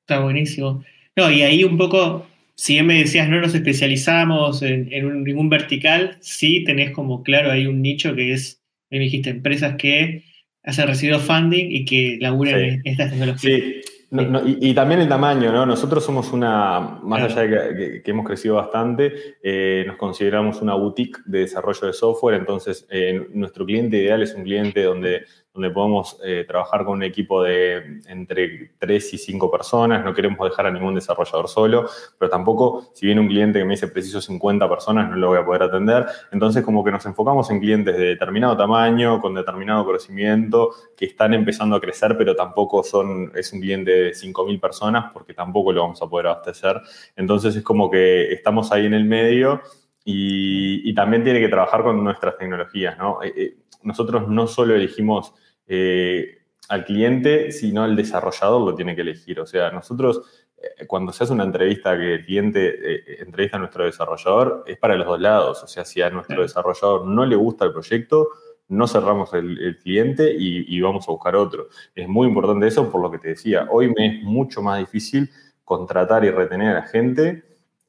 Está 0.00 0.20
buenísimo. 0.20 0.84
No, 1.16 1.30
y 1.30 1.42
ahí 1.42 1.64
un 1.64 1.78
poco, 1.78 2.26
si 2.54 2.74
bien 2.74 2.86
me 2.86 2.98
decías 2.98 3.28
no 3.28 3.40
nos 3.40 3.54
especializamos 3.54 4.62
en, 4.62 4.88
ningún 5.24 5.48
vertical, 5.48 6.16
sí 6.20 6.64
tenés 6.64 6.90
como 6.90 7.22
claro 7.22 7.50
ahí 7.50 7.66
un 7.66 7.80
nicho 7.80 8.14
que 8.14 8.32
es, 8.32 8.62
me 8.90 8.98
dijiste, 8.98 9.30
empresas 9.30 9.76
que 9.76 10.24
hacen 10.62 10.86
recibido 10.86 11.20
funding 11.20 11.70
y 11.70 11.84
que 11.84 12.18
laburan 12.20 12.60
en 12.60 12.82
estas 12.84 13.10
tecnologías. 13.10 13.40
Sí, 13.40 13.80
y, 14.10 14.74
también 14.74 15.00
el 15.00 15.08
tamaño, 15.08 15.52
¿no? 15.52 15.66
Nosotros 15.66 16.04
somos 16.04 16.32
una, 16.32 16.98
más 17.02 17.22
allá 17.22 17.42
de 17.42 18.02
que, 18.02 18.10
hemos 18.10 18.26
crecido 18.26 18.56
bastante, 18.56 19.36
eh, 19.42 19.84
nos 19.86 19.96
consideramos 19.96 20.60
una 20.62 20.74
boutique 20.74 21.20
de 21.24 21.40
desarrollo 21.40 21.86
de 21.86 21.92
software, 21.92 22.36
entonces 22.36 22.86
eh, 22.90 23.26
nuestro 23.32 23.64
cliente 23.66 23.96
ideal 23.98 24.22
es 24.22 24.34
un 24.34 24.44
cliente 24.44 24.82
donde 24.82 25.24
donde 25.54 25.70
podemos 25.70 26.18
eh, 26.24 26.44
trabajar 26.46 26.84
con 26.84 26.94
un 26.94 27.04
equipo 27.04 27.40
de 27.40 28.00
entre 28.08 28.72
3 28.76 29.14
y 29.14 29.18
5 29.18 29.50
personas. 29.52 30.04
No 30.04 30.12
queremos 30.12 30.38
dejar 30.48 30.66
a 30.66 30.70
ningún 30.72 30.96
desarrollador 30.96 31.48
solo, 31.48 31.88
pero 32.18 32.28
tampoco, 32.28 32.90
si 32.92 33.06
viene 33.06 33.20
un 33.20 33.28
cliente 33.28 33.60
que 33.60 33.64
me 33.64 33.74
dice 33.74 33.86
preciso 33.86 34.20
50 34.20 34.68
personas, 34.68 35.08
no 35.08 35.16
lo 35.16 35.28
voy 35.28 35.38
a 35.38 35.44
poder 35.44 35.62
atender. 35.62 36.06
Entonces, 36.32 36.64
como 36.64 36.82
que 36.82 36.90
nos 36.90 37.06
enfocamos 37.06 37.48
en 37.52 37.60
clientes 37.60 37.96
de 37.96 38.04
determinado 38.04 38.56
tamaño, 38.56 39.20
con 39.20 39.32
determinado 39.32 39.84
conocimiento, 39.84 40.70
que 40.96 41.04
están 41.04 41.34
empezando 41.34 41.76
a 41.76 41.80
crecer, 41.80 42.16
pero 42.18 42.34
tampoco 42.34 42.82
son, 42.82 43.30
es 43.36 43.52
un 43.52 43.60
cliente 43.60 43.92
de 43.92 44.10
5.000 44.10 44.58
personas, 44.60 45.12
porque 45.12 45.34
tampoco 45.34 45.72
lo 45.72 45.82
vamos 45.82 46.02
a 46.02 46.08
poder 46.08 46.26
abastecer. 46.26 46.80
Entonces, 47.14 47.54
es 47.54 47.62
como 47.62 47.88
que 47.88 48.32
estamos 48.32 48.72
ahí 48.72 48.86
en 48.86 48.94
el 48.94 49.04
medio. 49.04 49.60
Y, 50.06 50.94
también 50.94 51.24
tiene 51.24 51.40
que 51.40 51.48
trabajar 51.48 51.82
con 51.82 52.04
nuestras 52.04 52.36
tecnologías, 52.36 52.98
¿no? 52.98 53.22
Eh, 53.22 53.32
eh, 53.36 53.56
nosotros 53.84 54.28
no 54.28 54.46
solo 54.46 54.74
elegimos 54.74 55.34
eh, 55.66 56.38
al 56.68 56.84
cliente, 56.84 57.52
sino 57.52 57.84
el 57.84 57.96
desarrollador 57.96 58.60
lo 58.62 58.74
tiene 58.74 58.94
que 58.94 59.02
elegir. 59.02 59.40
O 59.40 59.46
sea, 59.46 59.70
nosotros, 59.70 60.22
eh, 60.56 60.86
cuando 60.86 61.12
se 61.12 61.24
hace 61.24 61.32
una 61.32 61.44
entrevista 61.44 61.96
que 61.96 62.14
el 62.14 62.24
cliente 62.24 62.68
eh, 62.68 63.16
entrevista 63.20 63.56
a 63.56 63.60
nuestro 63.60 63.84
desarrollador, 63.84 64.64
es 64.66 64.78
para 64.78 64.96
los 64.96 65.06
dos 65.06 65.20
lados. 65.20 65.62
O 65.62 65.66
sea, 65.66 65.84
si 65.84 66.02
a 66.02 66.10
nuestro 66.10 66.42
desarrollador 66.42 67.06
no 67.06 67.26
le 67.26 67.36
gusta 67.36 67.64
el 67.64 67.72
proyecto, 67.72 68.28
no 68.68 68.86
cerramos 68.86 69.32
el, 69.34 69.78
cliente 69.82 70.34
y, 70.36 70.80
vamos 70.80 71.06
a 71.08 71.12
buscar 71.12 71.36
otro. 71.36 71.68
Es 71.94 72.08
muy 72.08 72.28
importante 72.28 72.66
eso 72.66 72.90
por 72.90 73.02
lo 73.02 73.10
que 73.10 73.18
te 73.18 73.28
decía. 73.28 73.68
Hoy 73.70 73.92
me 73.94 74.06
es 74.06 74.22
mucho 74.22 74.62
más 74.62 74.78
difícil 74.78 75.30
contratar 75.64 76.24
y 76.24 76.30
retener 76.30 76.70
a 76.70 76.80
la 76.80 76.86
gente 76.86 77.42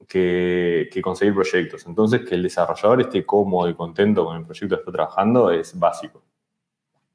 que, 0.08 0.90
que, 0.92 1.02
conseguir 1.02 1.34
proyectos. 1.34 1.86
Entonces, 1.88 2.22
que 2.22 2.36
el 2.36 2.44
desarrollador 2.44 3.02
esté 3.02 3.26
cómodo 3.26 3.70
y 3.70 3.74
contento 3.74 4.26
con 4.26 4.38
el 4.38 4.46
proyecto 4.46 4.76
que 4.76 4.82
está 4.82 4.92
trabajando 4.92 5.52
es 5.52 5.78
básico. 5.78 6.24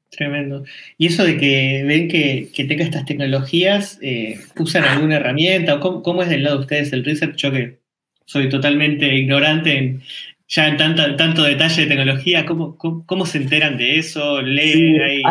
Tremendo. 0.09 0.65
Y 0.97 1.07
eso 1.07 1.23
de 1.23 1.37
que 1.37 1.83
ven 1.87 2.09
que, 2.09 2.49
que 2.53 2.65
tenga 2.65 2.83
estas 2.83 3.05
tecnologías, 3.05 3.97
eh, 4.01 4.39
¿usan 4.59 4.83
alguna 4.83 5.15
herramienta? 5.15 5.75
¿O 5.75 6.03
cómo, 6.03 6.21
es 6.21 6.29
del 6.29 6.43
lado 6.43 6.57
de 6.57 6.61
ustedes 6.63 6.91
el 6.91 7.05
research? 7.05 7.37
Yo 7.37 7.51
que 7.51 7.79
soy 8.25 8.49
totalmente 8.49 9.15
ignorante 9.15 9.77
en, 9.77 10.01
ya 10.49 10.67
en 10.67 10.75
tanto, 10.75 11.15
tanto 11.15 11.43
detalle 11.43 11.83
de 11.83 11.87
tecnología, 11.87 12.45
¿cómo, 12.45 12.77
cómo, 12.77 13.25
se 13.25 13.37
enteran 13.37 13.77
de 13.77 13.99
eso? 13.99 14.41
¿Leen? 14.41 15.01
Hay 15.01 15.23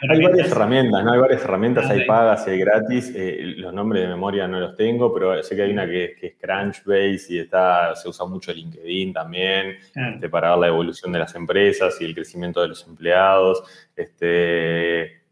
varias 0.00 0.50
herramientas, 0.50 1.04
¿no? 1.04 1.12
Hay 1.12 1.20
varias 1.20 1.44
herramientas, 1.44 1.90
hay 1.90 2.06
pagas 2.06 2.46
y 2.46 2.50
hay 2.50 2.58
gratis. 2.58 3.12
Eh, 3.14 3.54
los 3.56 3.72
nombres 3.72 4.02
de 4.02 4.08
memoria 4.08 4.48
no 4.48 4.60
los 4.60 4.76
tengo, 4.76 5.12
pero 5.12 5.42
sé 5.42 5.54
que 5.56 5.62
hay 5.62 5.72
una 5.72 5.86
que, 5.86 6.16
es 6.20 6.34
Crunchbase 6.40 7.26
y 7.30 7.38
está, 7.38 7.94
se 7.94 8.08
usa 8.08 8.26
mucho 8.26 8.52
LinkedIn 8.52 9.12
también 9.12 9.76
este, 9.94 10.28
para 10.28 10.50
ver 10.50 10.58
la 10.58 10.68
evolución 10.68 11.12
de 11.12 11.20
las 11.20 11.34
empresas 11.34 12.00
y 12.00 12.04
el 12.04 12.14
crecimiento 12.14 12.60
de 12.60 12.68
los 12.68 12.86
empleados. 12.86 13.62
Este, 13.96 15.23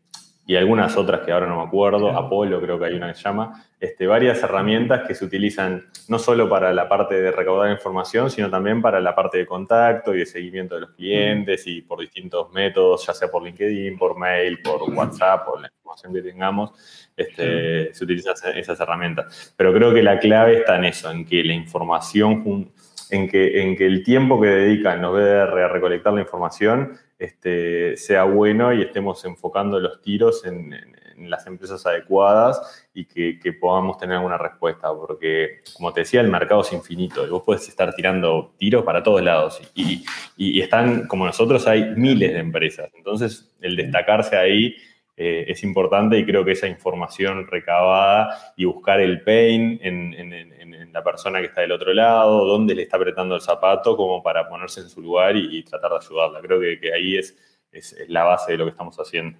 y 0.45 0.57
algunas 0.57 0.97
otras 0.97 1.21
que 1.21 1.31
ahora 1.31 1.47
no 1.47 1.57
me 1.57 1.63
acuerdo, 1.63 2.11
Apolo 2.11 2.61
creo 2.61 2.79
que 2.79 2.87
hay 2.87 2.95
una 2.95 3.09
que 3.09 3.15
se 3.15 3.23
llama, 3.23 3.65
este, 3.79 4.09
varias 4.09 4.43
herramientas 4.43 5.07
que 5.07 5.15
se 5.15 5.25
utilizan 5.25 5.87
no 6.09 6.19
solo 6.19 6.49
para 6.49 6.73
la 6.73 6.89
parte 6.89 7.15
de 7.15 7.31
recaudar 7.31 7.71
información, 7.71 8.29
sino 8.29 8.51
también 8.51 8.83
para 8.83 9.01
la 9.01 9.15
parte 9.15 9.39
de 9.39 9.47
contacto 9.47 10.15
y 10.15 10.19
de 10.19 10.27
seguimiento 10.27 10.75
de 10.75 10.81
los 10.83 10.91
clientes 10.91 11.65
y 11.67 11.83
por 11.83 12.01
distintos 12.01 12.51
métodos, 12.53 13.07
ya 13.07 13.15
sea 13.15 13.31
por 13.31 13.45
LinkedIn, 13.45 13.97
por 13.97 14.19
mail, 14.19 14.61
por 14.63 14.83
WhatsApp, 14.91 15.47
por 15.47 15.61
la 15.61 15.69
información 15.69 16.13
que 16.13 16.23
tengamos, 16.23 16.73
este, 17.17 17.95
se 17.95 18.05
utilizan 18.05 18.35
esas 18.57 18.81
herramientas. 18.81 19.55
Pero 19.57 19.73
creo 19.73 19.95
que 19.95 20.03
la 20.03 20.19
clave 20.19 20.59
está 20.59 20.77
en 20.77 20.87
eso, 20.87 21.11
en 21.11 21.25
que 21.25 21.45
la 21.45 21.55
información, 21.55 22.73
en 23.11 23.29
que, 23.29 23.63
en 23.63 23.77
que 23.77 23.87
el 23.87 24.03
tiempo 24.03 24.41
que 24.41 24.49
dedican 24.49 25.01
los 25.03 25.13
BDR 25.13 25.63
a 25.63 25.69
recolectar 25.69 26.13
la 26.13 26.23
información 26.23 26.99
este, 27.23 27.97
sea 27.97 28.25
bueno 28.25 28.73
y 28.73 28.83
estemos 28.83 29.25
enfocando 29.25 29.79
los 29.79 30.03
tiros 30.03 30.45
en, 30.45 30.75
las 31.19 31.47
empresas 31.47 31.87
adecuadas 31.87 32.89
y 32.93 33.05
que, 33.05 33.53
podamos 33.61 33.97
tener 33.97 34.17
alguna 34.17 34.39
respuesta, 34.39 34.89
porque 34.93 35.61
como 35.75 35.93
te 35.93 36.01
decía, 36.01 36.21
el 36.21 36.29
mercado 36.29 36.63
es 36.63 36.73
infinito 36.73 37.25
y 37.25 37.31
vos 37.31 37.45
puedes 37.47 37.69
estar 37.69 37.95
tirando 37.95 38.53
tiros 38.59 38.83
para 38.83 39.05
todos 39.05 39.23
lados 39.23 39.61
y, 39.75 40.05
y 40.37 40.61
están, 40.61 41.07
como 41.07 41.25
nosotros, 41.25 41.69
hay 41.69 41.95
miles 41.95 42.33
de 42.33 42.41
empresas. 42.41 42.91
Entonces, 42.97 43.55
el 43.61 43.77
destacarse 43.77 44.37
ahí 44.37 44.75
eh, 45.15 45.45
es 45.47 45.63
importante 45.63 46.19
y 46.19 46.25
creo 46.25 46.45
que 46.45 46.53
esa 46.53 46.67
información 46.67 47.47
recabada 47.47 48.55
y 48.57 48.65
buscar 48.65 48.99
el 48.99 49.23
pain 49.23 49.79
en, 49.83 50.62
la 50.91 51.05
persona 51.05 51.41
que 51.41 51.47
está 51.47 51.61
del 51.61 51.73
otro 51.73 51.93
lado, 51.93 52.47
dónde 52.47 52.75
le 52.75 52.83
está 52.83 52.97
apretando 52.97 53.35
el 53.35 53.41
zapato, 53.41 53.97
como 53.97 54.23
para 54.23 54.49
ponerse 54.49 54.81
en 54.81 54.89
su 54.89 55.03
lugar 55.03 55.37
y, 55.37 55.63
tratar 55.63 55.91
de 55.91 55.99
ayudarla. 55.99 56.41
Creo 56.41 56.61
que, 56.61 56.93
ahí 56.93 57.17
es, 57.17 57.37
es, 57.71 57.97
la 58.09 58.25
base 58.25 58.53
de 58.53 58.59
lo 58.59 58.65
que 58.65 58.71
estamos 58.71 58.97
haciendo. 58.97 59.39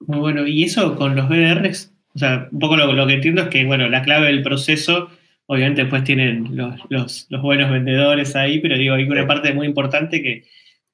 Muy 0.00 0.18
bueno, 0.18 0.46
y 0.46 0.64
eso 0.64 0.96
con 0.96 1.14
los 1.14 1.28
BDRs, 1.28 1.94
o 2.14 2.18
sea, 2.18 2.48
un 2.50 2.58
poco 2.58 2.76
lo, 2.76 3.06
que 3.06 3.14
entiendo 3.14 3.42
es 3.42 3.48
que, 3.48 3.64
bueno, 3.64 3.88
la 3.88 4.02
clave 4.02 4.26
del 4.26 4.42
proceso, 4.42 5.10
obviamente 5.46 5.82
después 5.82 6.04
tienen 6.04 6.56
los, 6.56 7.28
buenos 7.42 7.70
vendedores 7.70 8.34
ahí, 8.36 8.60
pero 8.60 8.76
digo, 8.76 8.94
hay 8.94 9.04
una 9.04 9.26
parte 9.26 9.52
muy 9.52 9.66
importante 9.66 10.22
que, 10.22 10.44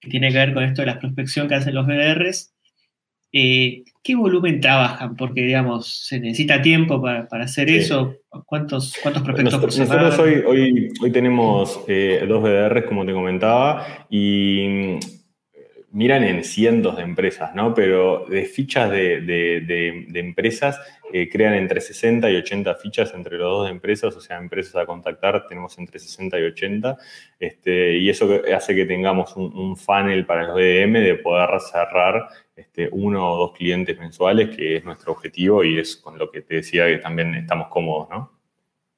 que 0.01 0.11
tiene 0.11 0.31
que 0.31 0.39
ver 0.39 0.55
con 0.55 0.65
esto 0.65 0.83
de 0.83 0.87
la 0.87 0.99
prospección 0.99 1.49
que 1.49 1.55
hacen 1.55 1.75
los 1.75 1.87
BDRs 1.87 2.53
eh, 3.33 3.85
¿Qué 4.03 4.17
volumen 4.17 4.61
trabajan? 4.61 5.17
Porque, 5.17 5.43
digamos, 5.43 6.07
se 6.07 6.19
necesita 6.19 6.61
tiempo 6.61 7.01
para, 7.01 7.27
hacer 7.45 7.71
eso. 7.71 8.17
¿Cuántos, 8.47 8.95
cuántos 9.01 9.23
prospectos? 9.23 9.79
Nosotros 9.79 10.19
hoy, 10.19 10.43
hoy, 10.45 10.93
hoy 11.01 11.11
tenemos 11.13 11.81
eh, 11.87 12.25
dos 12.27 12.43
BDRs, 12.43 12.87
como 12.87 13.07
te 13.07 13.13
comentaba, 13.13 14.07
y 14.11 14.67
mm, 14.69 14.99
miran 15.93 16.25
en 16.25 16.43
cientos 16.43 16.97
de 16.97 17.03
empresas, 17.03 17.55
¿no? 17.55 17.75
Pero 17.75 18.27
de 18.29 18.45
fichas 18.45 18.91
de, 18.91 20.09
empresas 20.15 20.81
eh, 21.13 21.29
crean 21.29 21.55
entre 21.55 21.81
60 21.81 22.31
y 22.31 22.37
80 22.37 22.75
fichas 22.77 23.13
entre 23.15 23.37
los 23.37 23.51
dos 23.51 23.67
de 23.67 23.73
empresas, 23.73 24.17
o 24.17 24.21
sea, 24.21 24.39
empresas 24.39 24.77
a 24.77 24.87
contactar 24.87 25.47
tenemos 25.47 25.79
entre 25.79 25.99
60 25.99 26.39
y 26.39 26.43
80, 26.43 26.97
este, 27.39 27.99
y 27.99 28.09
eso 28.09 28.41
hace 28.55 28.75
que 28.75 28.87
tengamos 28.87 29.37
un, 29.37 29.55
un 29.57 29.77
funnel 29.77 30.25
para 30.25 30.45
los 30.45 30.55
BDM 30.55 31.05
de 31.05 31.15
poder 31.17 31.61
cerrar 31.61 32.29
este, 32.57 32.89
uno 32.93 33.33
o 33.33 33.37
dos 33.37 33.53
clientes 33.53 33.99
mensuales, 33.99 34.55
que 34.55 34.77
es 34.77 34.85
nuestro 34.85 35.13
objetivo 35.13 35.65
y 35.65 35.79
es 35.79 35.97
con 35.97 36.19
lo 36.19 36.31
que 36.31 36.43
te 36.43 36.57
decía 36.57 36.87
que 36.87 36.99
también 36.99 37.35
estamos 37.35 37.69
cómodos, 37.69 38.09
¿no? 38.11 38.33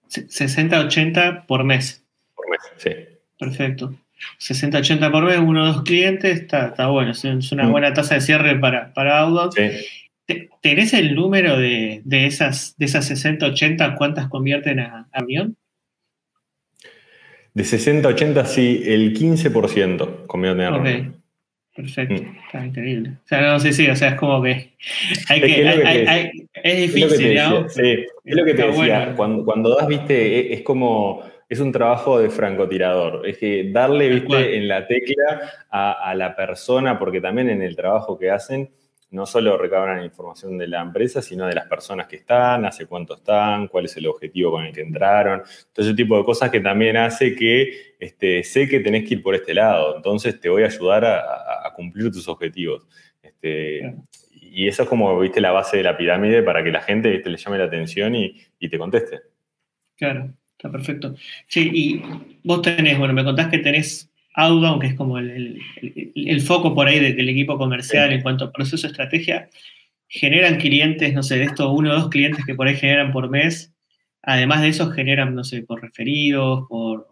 60-80 0.08 1.46
por 1.46 1.64
mes. 1.64 2.04
Por 2.34 2.48
mes, 2.50 2.60
sí. 2.76 2.90
Perfecto. 3.38 3.94
60-80 4.38 5.10
por 5.10 5.24
mes, 5.24 5.38
uno 5.38 5.62
o 5.62 5.66
dos 5.66 5.82
clientes, 5.82 6.40
está, 6.40 6.86
bueno, 6.88 7.12
es 7.12 7.24
una 7.24 7.64
mm. 7.64 7.70
buena 7.70 7.92
tasa 7.92 8.14
de 8.14 8.20
cierre 8.20 8.56
para, 8.56 8.92
para 8.92 9.24
Sí. 9.50 9.70
¿Tenés 10.62 10.94
el 10.94 11.14
número 11.14 11.58
de, 11.58 12.02
esas, 12.10 12.76
de 12.78 12.86
esas 12.86 13.10
60-80, 13.10 13.96
cuántas 13.96 14.28
convierten 14.28 14.80
a, 14.80 15.08
avión? 15.12 15.56
De 17.52 17.62
60-80, 17.62 18.44
sí, 18.46 18.82
el 18.86 19.14
15% 19.16 20.26
convierte 20.26 20.64
a 20.64 20.68
avión. 20.68 21.24
Perfecto, 21.74 22.22
mm. 22.22 22.36
está 22.46 22.64
increíble. 22.64 23.10
O 23.24 23.26
sea, 23.26 23.52
no 23.52 23.58
sé 23.58 23.72
si, 23.72 23.88
o 23.88 23.96
sea, 23.96 24.10
es 24.10 24.14
como 24.14 24.40
que 24.42 24.74
hay 25.28 25.40
que, 25.40 26.40
es, 26.62 26.76
difícil, 26.76 27.34
¿no? 27.34 27.68
Sí, 27.68 28.06
es 28.24 28.36
lo 28.36 28.44
que 28.44 28.54
te 28.54 28.66
decía, 28.68 29.12
cuando, 29.16 29.44
cuando, 29.44 29.74
das, 29.74 29.88
viste, 29.88 30.14
e, 30.14 30.54
es, 30.54 30.62
como, 30.62 31.24
es 31.48 31.58
un 31.58 31.72
trabajo 31.72 32.20
de 32.20 32.30
francotirador, 32.30 33.26
es 33.26 33.38
que 33.38 33.70
darle, 33.72 34.08
viste, 34.08 34.56
en 34.56 34.68
la 34.68 34.86
tecla 34.86 35.52
a, 35.68 36.10
a, 36.10 36.14
la 36.14 36.36
persona, 36.36 36.96
porque 36.96 37.20
también 37.20 37.50
en 37.50 37.60
el 37.60 37.74
trabajo 37.74 38.16
que 38.16 38.30
hacen, 38.30 38.70
no 39.14 39.26
solo 39.26 39.56
recaban 39.56 40.04
información 40.04 40.58
de 40.58 40.66
la 40.66 40.82
empresa, 40.82 41.22
sino 41.22 41.46
de 41.46 41.54
las 41.54 41.66
personas 41.66 42.08
que 42.08 42.16
están, 42.16 42.64
hace 42.64 42.86
cuánto 42.86 43.14
están, 43.14 43.68
cuál 43.68 43.84
es 43.84 43.96
el 43.96 44.08
objetivo 44.08 44.50
con 44.50 44.64
el 44.64 44.72
que 44.72 44.82
entraron, 44.82 45.42
todo 45.72 45.86
ese 45.86 45.94
tipo 45.94 46.18
de 46.18 46.24
cosas 46.24 46.50
que 46.50 46.60
también 46.60 46.96
hace 46.96 47.34
que 47.34 47.94
este, 48.00 48.42
sé 48.42 48.68
que 48.68 48.80
tenés 48.80 49.08
que 49.08 49.14
ir 49.14 49.22
por 49.22 49.36
este 49.36 49.54
lado, 49.54 49.96
entonces 49.96 50.40
te 50.40 50.48
voy 50.48 50.64
a 50.64 50.66
ayudar 50.66 51.04
a, 51.04 51.72
cumplir 51.74 52.12
tus 52.12 52.28
objetivos. 52.28 52.86
Este, 53.20 53.96
y 54.40 54.68
eso 54.68 54.84
es 54.84 54.88
como, 54.88 55.18
viste, 55.18 55.40
la 55.40 55.50
base 55.50 55.78
de 55.78 55.82
la 55.82 55.96
pirámide 55.96 56.42
para 56.44 56.62
que 56.62 56.70
la 56.70 56.80
gente 56.80 57.20
le 57.24 57.36
llame 57.36 57.58
la 57.58 57.64
atención 57.64 58.14
y, 58.14 58.36
y 58.60 58.68
te 58.68 58.78
conteste. 58.78 59.22
Claro, 59.96 60.32
está 60.56 60.70
perfecto. 60.70 61.16
Sí, 61.48 61.70
y 61.72 62.02
vos 62.44 62.62
tenés, 62.62 62.96
bueno, 62.96 63.12
me 63.12 63.24
contás 63.24 63.48
que 63.48 63.58
tenés 63.58 64.08
Outbound, 64.34 64.80
que 64.80 64.88
es 64.88 64.94
como 64.94 65.18
el, 65.18 65.60
foco 66.44 66.74
por 66.74 66.88
ahí 66.88 66.98
del 66.98 67.28
equipo 67.28 67.56
comercial 67.56 68.12
en 68.12 68.22
cuanto 68.22 68.46
a 68.46 68.52
proceso 68.52 68.86
estrategia, 68.86 69.48
generan 70.08 70.56
clientes, 70.56 71.12
no 71.14 71.22
sé, 71.22 71.38
de 71.38 71.44
estos 71.44 71.72
uno 71.72 71.90
o 71.90 71.94
dos 71.94 72.08
clientes 72.08 72.44
que 72.44 72.54
por 72.54 72.66
ahí 72.66 72.76
generan 72.76 73.12
por 73.12 73.30
mes. 73.30 73.72
Además 74.22 74.62
de 74.62 74.68
eso, 74.68 74.90
generan, 74.90 75.34
no 75.34 75.44
sé, 75.44 75.62
por 75.62 75.82
referidos, 75.82 76.64
por. 76.68 77.06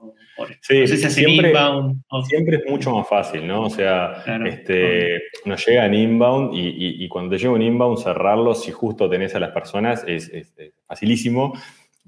sí, 0.62 0.80
no 0.80 0.86
sé 0.86 0.96
si 0.96 1.10
siempre, 1.10 1.50
inbound. 1.50 2.02
Siempre 2.26 2.56
es 2.56 2.62
mucho 2.68 2.90
más 2.90 3.08
fácil, 3.08 3.46
¿no? 3.46 3.64
O 3.64 3.70
sea, 3.70 4.24
este, 4.46 5.20
nos 5.44 5.64
llega 5.66 5.86
en 5.86 5.94
inbound 5.94 6.52
y, 6.54 7.06
cuando 7.08 7.30
te 7.30 7.38
llega 7.38 7.52
un 7.52 7.62
inbound, 7.62 7.98
cerrarlo, 7.98 8.54
si 8.54 8.72
justo 8.72 9.10
tenés 9.10 9.34
a 9.34 9.40
las 9.40 9.50
personas, 9.50 10.04
es, 10.08 10.28
es 10.30 10.54
facilísimo 10.86 11.52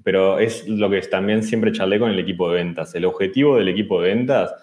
pero 0.03 0.37
es 0.37 0.67
lo 0.67 0.87
que 0.87 1.01
también 1.01 1.41
siempre 1.41 1.71
charlé 1.71 1.97
con 1.97 2.11
el 2.11 2.19
equipo 2.19 2.47
de 2.51 2.57
ventas. 2.57 2.93
El 2.93 3.05
objetivo 3.05 3.57
del 3.57 3.69
equipo 3.69 3.99
de 3.99 4.13
ventas 4.13 4.53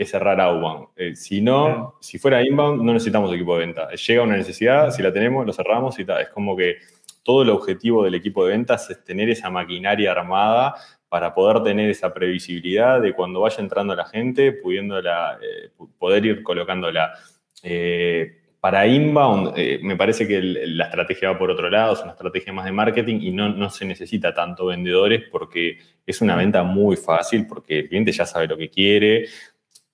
es 0.00 0.10
cerrar 0.10 0.40
outbound. 0.40 0.88
Eh, 0.96 1.14
si 1.14 1.42
no, 1.42 1.96
si 2.00 2.18
fuera 2.18 2.42
inbound, 2.42 2.82
no 2.82 2.94
necesitamos 2.94 3.30
equipo 3.34 3.58
de 3.58 3.66
venta. 3.66 3.90
Llega 3.90 4.22
una 4.22 4.34
necesidad, 4.34 4.90
si 4.92 5.02
la 5.02 5.12
tenemos, 5.12 5.44
lo 5.44 5.52
cerramos 5.52 5.98
y 5.98 6.06
tal. 6.06 6.22
Es 6.22 6.30
como 6.30 6.56
que 6.56 6.76
todo 7.22 7.42
el 7.42 7.50
objetivo 7.50 8.02
del 8.02 8.14
equipo 8.14 8.46
de 8.46 8.52
ventas 8.52 8.88
es 8.88 9.04
tener 9.04 9.28
esa 9.28 9.50
maquinaria 9.50 10.12
armada 10.12 10.74
para 11.10 11.34
poder 11.34 11.62
tener 11.62 11.90
esa 11.90 12.14
previsibilidad 12.14 12.98
de 12.98 13.12
cuando 13.12 13.40
vaya 13.40 13.58
entrando 13.58 13.94
la 13.94 14.06
gente, 14.06 14.52
pudiéndola, 14.52 15.38
eh, 15.42 15.68
poder 15.98 16.24
ir 16.24 16.42
colocándola. 16.42 17.12
Eh, 17.62 18.38
para 18.58 18.86
inbound, 18.86 19.54
me 19.82 19.96
parece 19.96 20.26
que 20.28 20.40
la 20.42 20.84
estrategia 20.84 21.32
va 21.32 21.38
por 21.38 21.50
otro 21.50 21.70
lado, 21.70 21.94
es 21.94 22.00
una 22.00 22.12
estrategia 22.12 22.52
más 22.52 22.66
de 22.66 22.72
marketing 22.72 23.20
y 23.22 23.30
no, 23.30 23.48
no 23.48 23.70
se 23.70 23.86
necesita 23.86 24.34
tanto 24.34 24.66
vendedores 24.66 25.24
porque 25.30 25.78
es 26.06 26.20
una 26.20 26.36
venta 26.36 26.62
muy 26.62 26.96
fácil, 26.96 27.46
porque 27.46 27.80
el 27.80 27.88
cliente 27.88 28.12
ya 28.12 28.26
sabe 28.26 28.46
lo 28.46 28.58
que 28.58 28.68
quiere, 28.68 29.26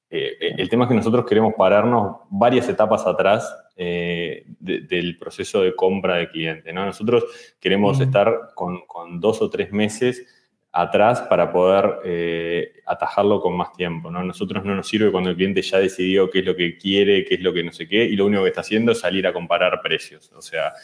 eh, 0.08 0.36
eh, 0.40 0.54
el 0.58 0.68
tema 0.68 0.84
es 0.84 0.88
que 0.88 0.94
nosotros 0.94 1.26
queremos 1.26 1.54
pararnos 1.54 2.18
varias 2.30 2.68
etapas 2.68 3.06
atrás 3.06 3.54
eh, 3.76 4.44
del 4.60 5.16
proceso 5.18 5.62
de 5.62 5.74
compra 5.74 6.16
de 6.16 6.28
cliente. 6.28 6.72
¿no? 6.72 6.86
Nosotros 6.86 7.24
queremos 7.60 8.00
estar 8.00 8.50
con, 8.54 8.84
dos 9.20 9.42
o 9.42 9.50
tres 9.50 9.72
meses 9.72 10.24
atrás 10.72 11.22
para 11.22 11.50
poder 11.50 12.74
atajarlo 12.84 13.40
con 13.40 13.56
más 13.56 13.72
tiempo. 13.72 14.10
¿no? 14.10 14.22
Nosotros 14.22 14.62
no 14.64 14.74
nos 14.74 14.86
sirve 14.86 15.10
cuando 15.10 15.30
el 15.30 15.36
cliente 15.36 15.62
ya 15.62 15.78
decidió 15.78 16.30
qué 16.30 16.40
es 16.40 16.44
lo 16.44 16.54
que 16.54 16.76
quiere, 16.76 17.24
qué 17.24 17.36
es 17.36 17.40
lo 17.40 17.52
que 17.52 17.64
no 17.64 17.72
sé 17.72 17.88
qué, 17.88 18.04
y 18.04 18.14
lo 18.14 18.26
único 18.26 18.42
que 18.42 18.50
está 18.50 18.60
haciendo 18.60 18.92
es 18.92 19.00
salir 19.00 19.26
a 19.26 19.32
comparar 19.32 19.80
precios. 19.82 20.30
O 20.36 20.42
sea, 20.42 20.74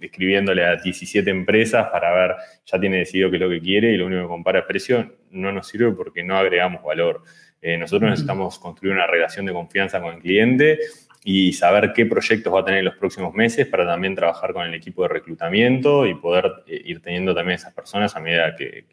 escribiéndole 0.00 0.64
a 0.64 0.76
17 0.76 1.28
empresas 1.30 1.88
para 1.88 2.14
ver, 2.14 2.36
ya 2.64 2.78
tiene 2.78 2.98
decidido 2.98 3.28
qué 3.28 3.36
es 3.36 3.42
lo 3.42 3.50
que 3.50 3.60
quiere 3.60 3.92
y 3.92 3.96
lo 3.96 4.06
único 4.06 4.22
que 4.22 4.28
compara 4.28 4.60
es 4.60 4.66
precio, 4.66 5.16
no 5.32 5.50
nos 5.50 5.66
sirve 5.66 5.90
porque 5.92 6.22
no 6.22 6.36
agregamos 6.36 6.82
valor. 6.84 7.22
Eh, 7.60 7.76
nosotros 7.76 8.10
necesitamos 8.10 8.58
construir 8.58 8.94
una 8.94 9.06
relación 9.06 9.46
de 9.46 9.52
confianza 9.52 10.00
con 10.00 10.14
el 10.14 10.20
cliente 10.20 10.78
y 11.24 11.52
saber 11.52 11.92
qué 11.92 12.06
proyectos 12.06 12.52
va 12.52 12.60
a 12.60 12.64
tener 12.64 12.80
en 12.80 12.84
los 12.86 12.96
próximos 12.96 13.34
meses 13.34 13.66
para 13.66 13.84
también 13.84 14.14
trabajar 14.14 14.52
con 14.52 14.66
el 14.66 14.74
equipo 14.74 15.02
de 15.02 15.08
reclutamiento 15.08 16.06
y 16.06 16.14
poder 16.14 16.64
eh, 16.66 16.80
ir 16.84 17.02
teniendo 17.02 17.34
también 17.34 17.56
esas 17.56 17.74
personas 17.74 18.14
a 18.16 18.20
medida 18.20 18.54
que, 18.56 18.86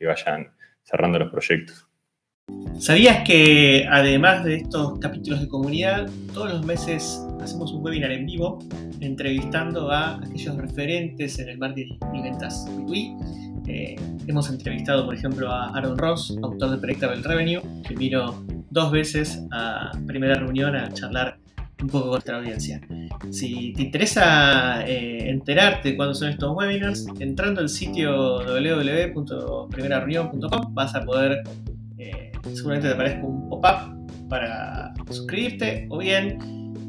vayan 0.00 0.50
cerrando 0.82 1.18
los 1.18 1.30
proyectos. 1.30 1.89
¿Sabías 2.78 3.24
que 3.26 3.86
además 3.90 4.44
de 4.44 4.56
estos 4.56 4.98
capítulos 4.98 5.40
de 5.40 5.48
comunidad, 5.48 6.08
todos 6.32 6.50
los 6.50 6.64
meses 6.64 7.20
hacemos 7.40 7.72
un 7.72 7.84
webinar 7.84 8.10
en 8.10 8.26
vivo 8.26 8.58
entrevistando 9.00 9.90
a 9.90 10.16
aquellos 10.16 10.56
referentes 10.56 11.38
en 11.38 11.50
el 11.50 11.58
marketing 11.58 11.98
y 12.14 12.22
ventas 12.22 12.66
eh, 13.66 13.96
hemos 14.26 14.50
entrevistado, 14.50 15.04
por 15.04 15.14
ejemplo, 15.14 15.48
a 15.50 15.68
Aaron 15.76 15.96
Ross, 15.96 16.36
autor 16.42 16.70
de 16.70 16.78
Predictable 16.78 17.22
Revenue, 17.22 17.62
que 17.86 17.94
vino 17.94 18.42
dos 18.70 18.90
veces 18.90 19.44
a 19.52 19.92
primera 20.06 20.34
reunión 20.34 20.74
a 20.74 20.90
charlar 20.92 21.38
un 21.80 21.88
poco 21.88 22.04
con 22.04 22.12
nuestra 22.12 22.38
audiencia. 22.38 22.80
Si 23.30 23.74
te 23.74 23.82
interesa 23.82 24.86
eh, 24.86 25.28
enterarte 25.30 25.90
de 25.90 25.96
cuándo 25.96 26.14
son 26.14 26.30
estos 26.30 26.54
webinars, 26.54 27.06
entrando 27.20 27.60
al 27.60 27.68
sitio 27.68 28.38
www.primerareunión.com 28.40 30.74
vas 30.74 30.94
a 30.94 31.04
poder, 31.04 31.42
eh, 32.00 32.32
seguramente 32.54 32.88
te 32.88 32.94
aparezca 32.94 33.24
un 33.24 33.48
pop-up 33.48 34.28
para 34.28 34.92
suscribirte 35.08 35.86
o 35.90 35.98
bien 35.98 36.38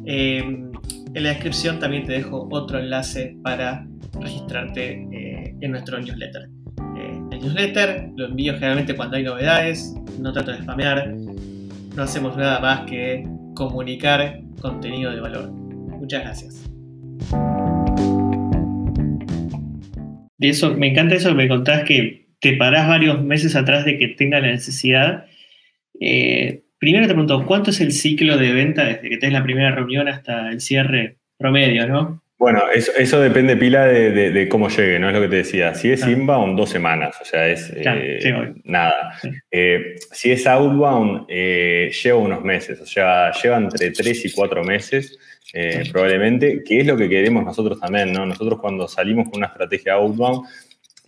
en 0.06 0.72
la 1.14 1.30
descripción 1.30 1.80
también 1.80 2.06
te 2.06 2.14
dejo 2.14 2.48
otro 2.52 2.80
enlace 2.80 3.38
para 3.44 3.88
registrarte 4.20 4.94
en 5.62 5.72
nuestro 5.72 6.00
newsletter 6.00 6.50
newsletter, 7.42 8.12
lo 8.16 8.28
envío 8.28 8.54
generalmente 8.54 8.96
cuando 8.96 9.18
hay 9.18 9.24
novedades, 9.24 9.96
no 10.20 10.32
trato 10.32 10.52
de 10.52 10.60
spamear, 10.60 11.16
no 11.96 12.04
hacemos 12.04 12.38
nada 12.38 12.60
más 12.60 12.82
que 12.90 13.28
comunicar 13.56 14.42
contenido 14.62 15.12
de 15.12 15.20
valor. 15.20 15.52
Muchas 15.52 16.24
gracias. 16.24 16.70
Eso, 20.40 20.74
me 20.76 20.88
encanta 20.88 21.16
eso 21.16 21.30
que 21.30 21.36
me 21.36 21.48
contás 21.48 21.84
que 21.84 22.21
te 22.42 22.54
parás 22.54 22.88
varios 22.88 23.24
meses 23.24 23.56
atrás 23.56 23.86
de 23.86 23.98
que 23.98 24.10
tenga 24.10 24.40
la 24.40 24.48
necesidad. 24.48 25.26
Eh, 26.00 26.64
primero 26.80 27.06
te 27.08 27.14
pregunto, 27.14 27.46
¿cuánto 27.46 27.70
es 27.70 27.80
el 27.80 27.92
ciclo 27.94 28.38
de 28.38 28.52
venta 28.52 28.84
desde 28.84 29.10
que 29.10 29.18
tenés 29.18 29.34
la 29.34 29.44
primera 29.44 29.72
reunión 29.74 30.08
hasta 30.08 30.50
el 30.50 30.60
cierre 30.60 31.18
promedio, 31.38 31.88
no? 31.88 32.24
Bueno, 32.40 32.64
eso, 32.74 33.22
depende 33.22 33.56
pila 33.56 33.86
de, 33.86 34.48
cómo 34.50 34.70
llegue, 34.70 34.98
¿no? 34.98 35.10
Es 35.10 35.14
lo 35.14 35.22
que 35.22 35.28
te 35.28 35.36
decía. 35.36 35.76
Si 35.76 35.92
es 35.92 36.08
inbound, 36.08 36.58
dos 36.58 36.72
semanas, 36.72 37.16
o 37.22 37.26
sea, 37.26 37.48
es 37.48 37.72
eh, 37.76 38.54
nada. 38.64 39.20
Eh, 39.52 39.98
si 40.12 40.32
es 40.32 40.48
outbound, 40.48 41.28
lleva 41.28 42.18
unos 42.18 42.44
meses, 42.44 42.82
o 42.82 42.86
sea, 42.88 43.32
lleva 43.34 43.58
entre 43.58 43.92
tres 43.92 44.26
y 44.26 44.32
cuatro 44.32 44.64
meses. 44.64 45.20
probablemente, 45.92 46.64
que 46.64 46.80
es 46.80 46.88
lo 46.88 46.98
que 46.98 47.08
queremos 47.08 47.46
nosotros 47.46 47.80
también, 47.80 48.12
¿no? 48.12 48.26
Nosotros 48.26 48.60
cuando 48.60 48.88
salimos 48.88 49.26
con 49.30 49.38
una 49.38 49.48
estrategia 49.48 49.94
outbound, 49.94 50.48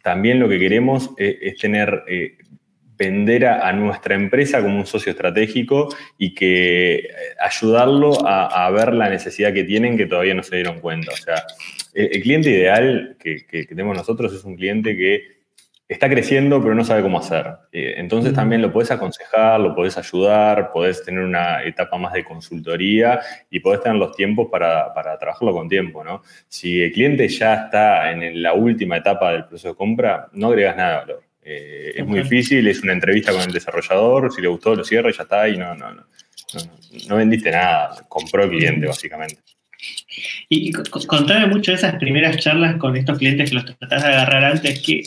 también 0.03 0.39
lo 0.39 0.49
que 0.49 0.59
queremos 0.59 1.11
es, 1.17 1.57
tener, 1.57 2.03
eh, 2.07 2.37
vender 2.97 3.45
a, 3.45 3.71
nuestra 3.71 4.15
empresa 4.15 4.61
como 4.61 4.77
un 4.77 4.85
socio 4.85 5.13
estratégico 5.13 5.87
y 6.17 6.35
que 6.35 6.95
eh, 6.95 7.09
ayudarlo 7.39 8.11
a, 8.27 8.69
ver 8.71 8.93
la 8.93 9.09
necesidad 9.09 9.53
que 9.53 9.63
tienen 9.63 9.97
que 9.97 10.05
todavía 10.05 10.33
no 10.33 10.43
se 10.43 10.57
dieron 10.57 10.81
cuenta. 10.81 11.13
O 11.13 11.15
sea, 11.15 11.45
el, 11.93 12.21
cliente 12.21 12.49
ideal 12.49 13.15
que, 13.17 13.65
tenemos 13.65 13.95
nosotros 13.95 14.33
es 14.33 14.43
un 14.43 14.57
cliente 14.57 14.95
que 14.95 15.42
está 15.87 16.09
creciendo 16.09 16.61
pero 16.61 16.75
no 16.75 16.83
sabe 16.83 17.01
cómo 17.01 17.19
hacer. 17.19 17.45
Eh, 17.71 17.95
entonces 17.97 18.33
también 18.33 18.61
lo 18.61 18.71
puedes 18.71 18.91
aconsejar, 18.91 19.59
lo 19.59 19.75
puedes 19.75 19.97
ayudar, 19.97 20.71
puedes 20.71 21.03
tener 21.03 21.23
una 21.23 21.63
etapa 21.63 21.97
más 21.97 22.13
de 22.13 22.23
consultoría 22.23 23.19
y 23.49 23.59
puedes 23.59 23.81
tener 23.81 23.97
los 23.97 24.15
tiempos 24.15 24.47
para, 24.51 24.93
para, 24.93 25.17
trabajarlo 25.17 25.53
con 25.53 25.69
tiempo. 25.69 26.03
¿no? 26.03 26.21
Si 26.47 26.81
el 26.81 26.91
cliente 26.91 27.27
ya 27.27 27.53
está 27.55 28.11
en 28.11 28.41
la 28.41 28.53
última 28.53 28.97
etapa 28.97 29.31
del 29.31 29.45
proceso 29.45 29.69
de 29.69 29.75
compra, 29.75 30.29
no 30.33 30.47
agregas 30.47 30.77
nada 30.77 30.91
de 30.91 30.97
valor. 30.99 31.23
Eh, 31.45 31.93
es 31.95 32.05
muy 32.05 32.21
difícil, 32.21 32.65
es 32.67 32.81
una 32.83 32.93
entrevista 32.93 33.33
con 33.33 33.41
el 33.41 33.51
desarrollador, 33.51 34.31
si 34.31 34.41
le 34.41 34.47
gustó 34.47 34.75
lo 34.75 34.83
cierra 34.83 35.09
y 35.09 35.13
ya 35.13 35.23
está 35.23 35.49
y 35.49 35.57
no, 35.57 35.75
no, 35.75 35.93
no, 35.93 36.05
no, 37.09 37.15
vendiste 37.17 37.51
nada, 37.51 38.05
compró 38.07 38.43
el 38.45 38.49
cliente 38.49 38.87
básicamente. 38.87 39.41
Y 40.47 40.71
contame 40.71 41.47
mucho 41.47 41.71
de 41.71 41.77
esas 41.77 41.95
primeras 41.95 42.37
charlas 42.37 42.77
con 42.77 42.95
estos 42.95 43.17
clientes 43.17 43.49
que 43.49 43.55
los 43.55 43.65
tratás 43.65 44.03
de 44.03 44.09
agarrar 44.09 44.45
antes, 44.45 44.79
que 44.81 45.03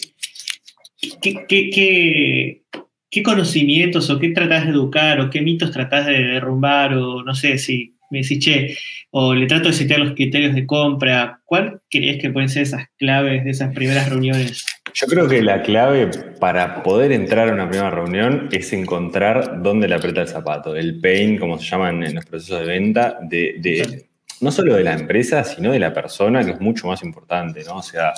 ¿qué, 1.20 2.62
qué, 3.10 3.22
conocimientos 3.22 4.10
o 4.10 4.18
qué 4.18 4.30
tratás 4.30 4.66
de 4.66 4.72
educar 4.72 5.20
o 5.20 5.30
qué 5.30 5.40
mitos 5.40 5.70
tratás 5.70 6.06
de 6.06 6.22
derrumbar 6.22 6.92
o 6.94 7.22
no 7.22 7.34
sé 7.34 7.56
si 7.58 7.96
me 8.10 8.20
decís, 8.20 8.38
che, 8.38 8.76
o 9.10 9.34
le 9.34 9.46
trato 9.46 9.68
de 9.68 9.74
citar 9.74 9.98
los 9.98 10.14
criterios 10.14 10.54
de 10.54 10.66
compra, 10.66 11.40
¿cuál 11.44 11.80
crees 11.90 12.20
que 12.20 12.30
pueden 12.30 12.48
ser 12.48 12.62
esas 12.62 12.86
claves 12.98 13.44
de 13.44 13.50
esas 13.50 13.74
primeras 13.74 14.08
reuniones? 14.08 14.64
Yo 14.94 15.06
creo 15.06 15.28
que 15.28 15.42
la 15.42 15.62
clave 15.62 16.08
para 16.40 16.82
poder 16.82 17.12
entrar 17.12 17.48
a 17.48 17.52
una 17.52 17.68
primera 17.68 17.90
reunión 17.90 18.48
es 18.52 18.72
encontrar 18.72 19.62
dónde 19.62 19.88
le 19.88 19.96
aprieta 19.96 20.22
el 20.22 20.28
zapato, 20.28 20.76
el 20.76 21.00
pain, 21.00 21.38
como 21.38 21.58
se 21.58 21.66
llaman 21.66 22.02
en 22.02 22.14
los 22.14 22.24
procesos 22.24 22.60
de 22.60 22.66
venta, 22.66 23.18
de, 23.22 24.06
no 24.40 24.50
solo 24.50 24.74
de 24.74 24.84
la 24.84 24.92
empresa, 24.92 25.44
sino 25.44 25.72
de 25.72 25.78
la 25.78 25.94
persona, 25.94 26.44
que 26.44 26.52
es 26.52 26.60
mucho 26.60 26.88
más 26.88 27.02
importante, 27.02 27.64
¿no? 27.64 27.76
O 27.76 27.82
sea, 27.82 28.12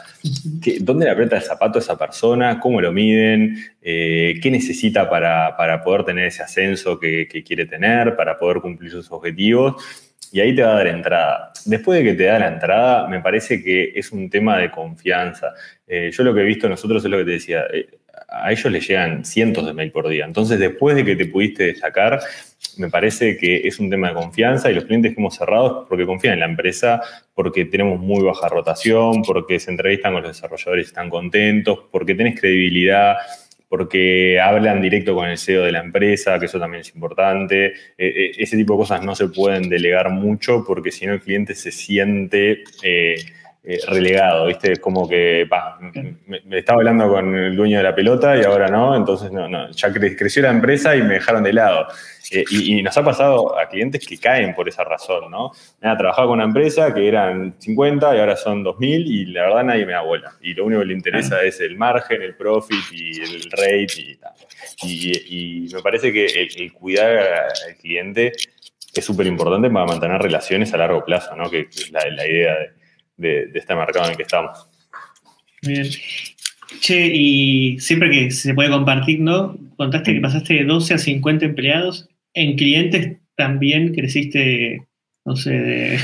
¿dónde 0.81 1.07
le 1.07 1.13
aprieta 1.13 1.37
el 1.37 1.43
zapato 1.43 1.79
a 1.79 1.83
esa 1.83 1.97
persona? 1.97 2.59
¿Cómo 2.59 2.81
lo 2.81 2.93
miden? 2.93 3.57
Eh, 3.81 4.35
¿Qué 4.43 4.51
necesita 4.51 5.09
para, 5.09 5.83
poder 5.85 6.05
tener 6.05 6.27
ese 6.27 6.43
ascenso 6.43 6.99
que, 6.99 7.29
quiere 7.47 7.67
tener, 7.67 8.17
para 8.17 8.37
poder 8.37 8.61
cumplir 8.61 8.91
sus 8.91 9.11
objetivos? 9.13 9.83
Y 10.33 10.41
ahí 10.41 10.55
te 10.55 10.63
va 10.63 10.73
a 10.73 10.77
dar 10.77 10.89
entrada. 10.89 11.53
Después 11.65 11.99
de 11.99 12.05
que 12.05 12.15
te 12.15 12.25
da 12.25 12.39
la 12.39 12.49
entrada, 12.49 13.09
me 13.09 13.21
parece 13.21 13.63
que 13.63 13.93
es 13.95 14.13
un 14.13 14.29
tema 14.29 14.59
de 14.59 14.71
confianza. 14.71 15.55
Eh, 15.87 16.11
yo 16.13 16.25
lo 16.25 16.35
que 16.35 16.43
he 16.43 16.45
visto 16.45 16.69
nosotros 16.69 17.03
es 17.05 17.11
lo 17.11 17.19
que 17.19 17.25
te 17.25 17.31
decía, 17.31 17.65
eh, 17.73 17.89
a 18.29 18.53
ellos 18.53 18.71
les 18.71 18.87
llegan 18.87 19.25
cientos 19.25 19.65
de 19.65 19.73
mail 19.73 19.91
por 19.91 20.09
día. 20.09 20.27
Entonces, 20.27 20.59
después 20.59 20.95
de 20.95 21.05
que 21.05 21.17
te 21.17 21.27
pudiste 21.27 21.65
destacar, 21.65 22.21
me 22.77 22.91
parece 22.91 23.39
que 23.39 23.67
es 23.67 23.79
un 23.81 23.89
tema 23.89 24.09
de 24.09 24.15
confianza 24.15 24.71
y 24.71 24.75
los 24.75 24.85
clientes 24.85 25.15
que 25.15 25.21
hemos 25.21 25.35
cerrado 25.35 25.87
porque 25.89 26.05
confían 26.05 26.35
en 26.35 26.41
la 26.41 26.47
empresa, 26.47 27.01
porque 27.35 27.65
tenemos 27.65 27.99
muy 27.99 28.23
baja 28.23 28.49
rotación, 28.49 29.23
porque 29.23 29.59
se 29.59 29.71
entrevistan 29.71 30.13
con 30.13 30.23
los 30.23 30.37
desarrolladores 30.37 30.87
y 30.87 30.89
están 30.89 31.09
contentos, 31.09 31.81
porque 31.91 32.15
tenés 32.15 32.39
credibilidad, 32.39 33.17
porque 33.69 34.39
hablan 34.41 34.83
directo 34.83 35.15
con 35.15 35.29
el 35.29 35.39
CEO 35.39 35.65
de 35.65 35.73
la 35.73 35.81
empresa, 35.81 36.39
que 36.39 36.47
eso 36.47 36.59
también 36.59 36.83
es 36.83 36.95
importante. 36.95 37.67
Eh, 37.67 37.73
eh, 37.99 38.33
ese 38.39 38.57
tipo 38.57 38.75
de 38.75 38.79
cosas 38.81 39.03
no 39.03 39.15
se 39.15 39.29
pueden 39.29 39.69
delegar 39.71 40.11
mucho 40.11 40.65
porque 40.67 40.91
si 40.91 41.07
no 41.07 41.15
el 41.15 41.21
cliente 41.21 41.55
se 41.55 41.71
siente... 41.71 42.65
Eh, 42.83 43.17
eh, 43.65 43.79
relegado, 43.89 44.47
¿viste? 44.47 44.73
Es 44.73 44.79
como 44.79 45.09
que, 45.09 45.47
me, 46.27 46.59
estaba 46.59 46.79
hablando 46.79 47.09
con 47.09 47.35
el 47.35 47.57
dueño 47.57 47.79
de 47.79 47.83
la 47.83 47.95
pelota 47.95 48.37
y 48.37 48.45
ahora 48.45 48.69
no, 48.69 48.97
entonces 48.97 49.33
no, 49.33 49.49
no 49.49 49.71
ya 49.73 49.93
creció 49.93 50.43
la 50.43 50.51
empresa 50.51 50.95
y 50.97 51.03
me 51.03 51.15
dejaron 51.15 51.43
de 51.43 51.53
lado. 51.53 51.89
Eh, 52.31 52.45
y, 52.51 52.83
nos 52.83 52.97
ha 52.97 53.05
pasado 53.05 53.59
a 53.59 53.69
clientes 53.69 54.07
que 54.07 54.19
caen 54.19 54.55
por 54.55 54.69
esa 54.69 54.85
razón, 54.85 55.31
¿no? 55.31 55.51
Me 55.81 55.89
ha 55.89 55.97
trabajado 55.97 56.29
con 56.29 56.39
una 56.39 56.45
empresa 56.45 56.93
que 56.95 57.09
eran 57.09 57.57
50 57.59 58.17
y 58.17 58.21
ahora 58.21 58.37
son 58.37 58.63
2.000 58.63 59.07
y 59.07 59.25
la 59.27 59.43
verdad 59.43 59.65
nadie 59.65 59.87
me 59.87 59.93
da 59.93 60.03
bola. 60.03 60.33
Y 60.41 60.55
lo 60.55 60.67
único 60.67 60.81
que 60.81 60.87
le 60.87 60.95
interesa 60.95 61.43
es 61.43 61.61
el 61.61 61.77
margen, 61.77 62.23
el 62.23 62.37
profit 62.37 62.85
y 62.93 63.21
el 63.21 63.51
rate 63.51 64.19
y 64.83 65.67
Y, 65.67 65.75
me 65.75 65.83
parece 65.83 66.13
que 66.13 66.27
el, 66.27 66.73
cuidar 66.73 67.19
al 67.67 67.77
cliente 67.81 68.33
es 68.95 69.05
súper 69.05 69.27
importante 69.27 69.71
para 69.71 69.87
mantener 69.87 70.21
relaciones 70.21 70.73
a 70.75 70.77
largo 70.77 71.05
plazo, 71.05 71.35
¿no? 71.35 71.51
Que, 71.51 71.69
es 71.71 71.91
la, 71.91 72.09
la 72.11 72.27
idea 72.27 72.55
de, 72.59 72.78
de, 73.19 73.51
este 73.55 73.75
mercado 73.75 74.07
en 74.07 74.13
el 74.13 74.17
que 74.17 74.23
estamos. 74.23 74.67
Bien. 75.63 75.87
Che, 76.81 77.07
y 77.07 77.79
siempre 77.81 78.11
que 78.11 78.31
se 78.31 78.55
puede 78.55 78.71
compartir, 78.71 79.21
¿no? 79.21 79.57
Contaste 79.77 80.15
que 80.15 80.21
pasaste 80.21 80.55
de 80.55 80.65
12 80.65 80.95
a 80.95 80.99
50 80.99 81.45
empleados. 81.45 82.09
En 82.35 82.57
clientes 82.57 83.17
también 83.37 83.95
creciste, 83.95 84.87
no 85.25 85.35
sé, 85.35 85.51
de, 85.51 85.99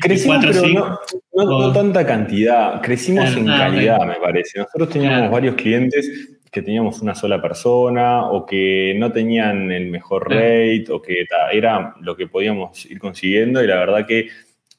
Crecimos, 0.00 0.44
4 0.44 0.62
pero 0.62 1.00
No, 1.32 1.72
tanta 1.72 2.06
cantidad. 2.06 2.80
Crecimos 2.80 3.36
en 3.36 3.48
ah, 3.50 3.58
calidad, 3.58 4.06
me 4.06 4.14
parece. 4.14 4.58
Nosotros 4.60 4.88
teníamos 4.90 5.30
varios 5.30 5.54
clientes 5.56 6.36
que 6.50 6.62
teníamos 6.62 7.00
una 7.02 7.14
sola 7.14 7.40
persona 7.42 8.26
o 8.26 8.46
que 8.46 8.94
no 8.98 9.12
tenían 9.12 9.70
el 9.70 9.88
mejor 9.88 10.30
rate 10.30 10.86
o 10.90 11.02
que 11.02 11.26
era 11.52 11.94
lo 12.00 12.16
que 12.16 12.26
podíamos 12.26 12.86
ir 12.86 12.98
consiguiendo 12.98 13.62
y 13.62 13.66
la 13.66 13.76
verdad 13.76 14.06
que 14.06 14.28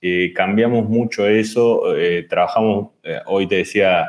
eh, 0.01 0.31
cambiamos 0.33 0.87
mucho 0.87 1.27
eso, 1.27 1.95
eh, 1.95 2.23
trabajamos, 2.23 2.91
eh, 3.03 3.19
hoy 3.25 3.47
te 3.47 3.55
decía, 3.55 4.05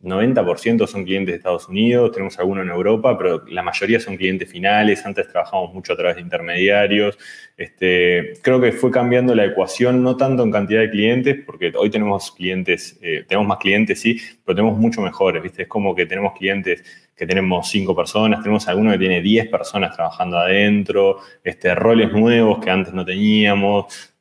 90% 0.00 0.86
son 0.86 1.04
clientes 1.04 1.32
de 1.32 1.36
Estados 1.36 1.68
Unidos, 1.68 2.10
tenemos 2.12 2.38
algunos 2.38 2.64
en 2.64 2.70
Europa, 2.70 3.16
pero 3.18 3.44
la 3.48 3.62
mayoría 3.62 4.00
son 4.00 4.16
clientes 4.16 4.50
finales, 4.50 5.04
antes 5.06 5.28
trabajamos 5.28 5.72
mucho 5.72 5.92
a 5.92 5.96
través 5.96 6.16
de 6.16 6.22
intermediarios. 6.22 7.16
Este, 7.56 8.34
creo 8.42 8.60
que 8.60 8.72
fue 8.72 8.90
cambiando 8.90 9.32
la 9.34 9.44
ecuación, 9.44 10.02
no 10.02 10.16
tanto 10.16 10.42
en 10.42 10.50
cantidad 10.50 10.80
de 10.80 10.90
clientes, 10.90 11.36
porque 11.46 11.72
hoy 11.76 11.90
tenemos 11.90 12.32
clientes, 12.32 12.98
tenemos 13.28 13.46
más 13.46 13.58
clientes, 13.58 14.00
sí, 14.00 14.20
pero 14.44 14.56
tenemos 14.56 14.76
mucho 14.76 15.00
mejores, 15.02 15.40
¿viste? 15.40 15.62
Es 15.62 15.68
como 15.68 15.94
que 15.94 16.06
tenemos 16.06 16.32
clientes 16.32 16.82
que 17.16 17.26
tenemos 17.26 17.68
cinco 17.68 17.94
personas, 17.94 18.40
tenemos 18.40 18.66
alguno 18.66 18.90
que 18.90 18.98
tiene 18.98 19.20
10 19.20 19.48
personas 19.48 19.94
trabajando 19.94 20.38
adentro, 20.38 21.18
este, 21.44 21.72
roles 21.76 22.10
nuevos 22.12 22.58
que 22.58 22.70
antes 22.70 22.92
no 22.92 23.04
teníamos 23.04 24.12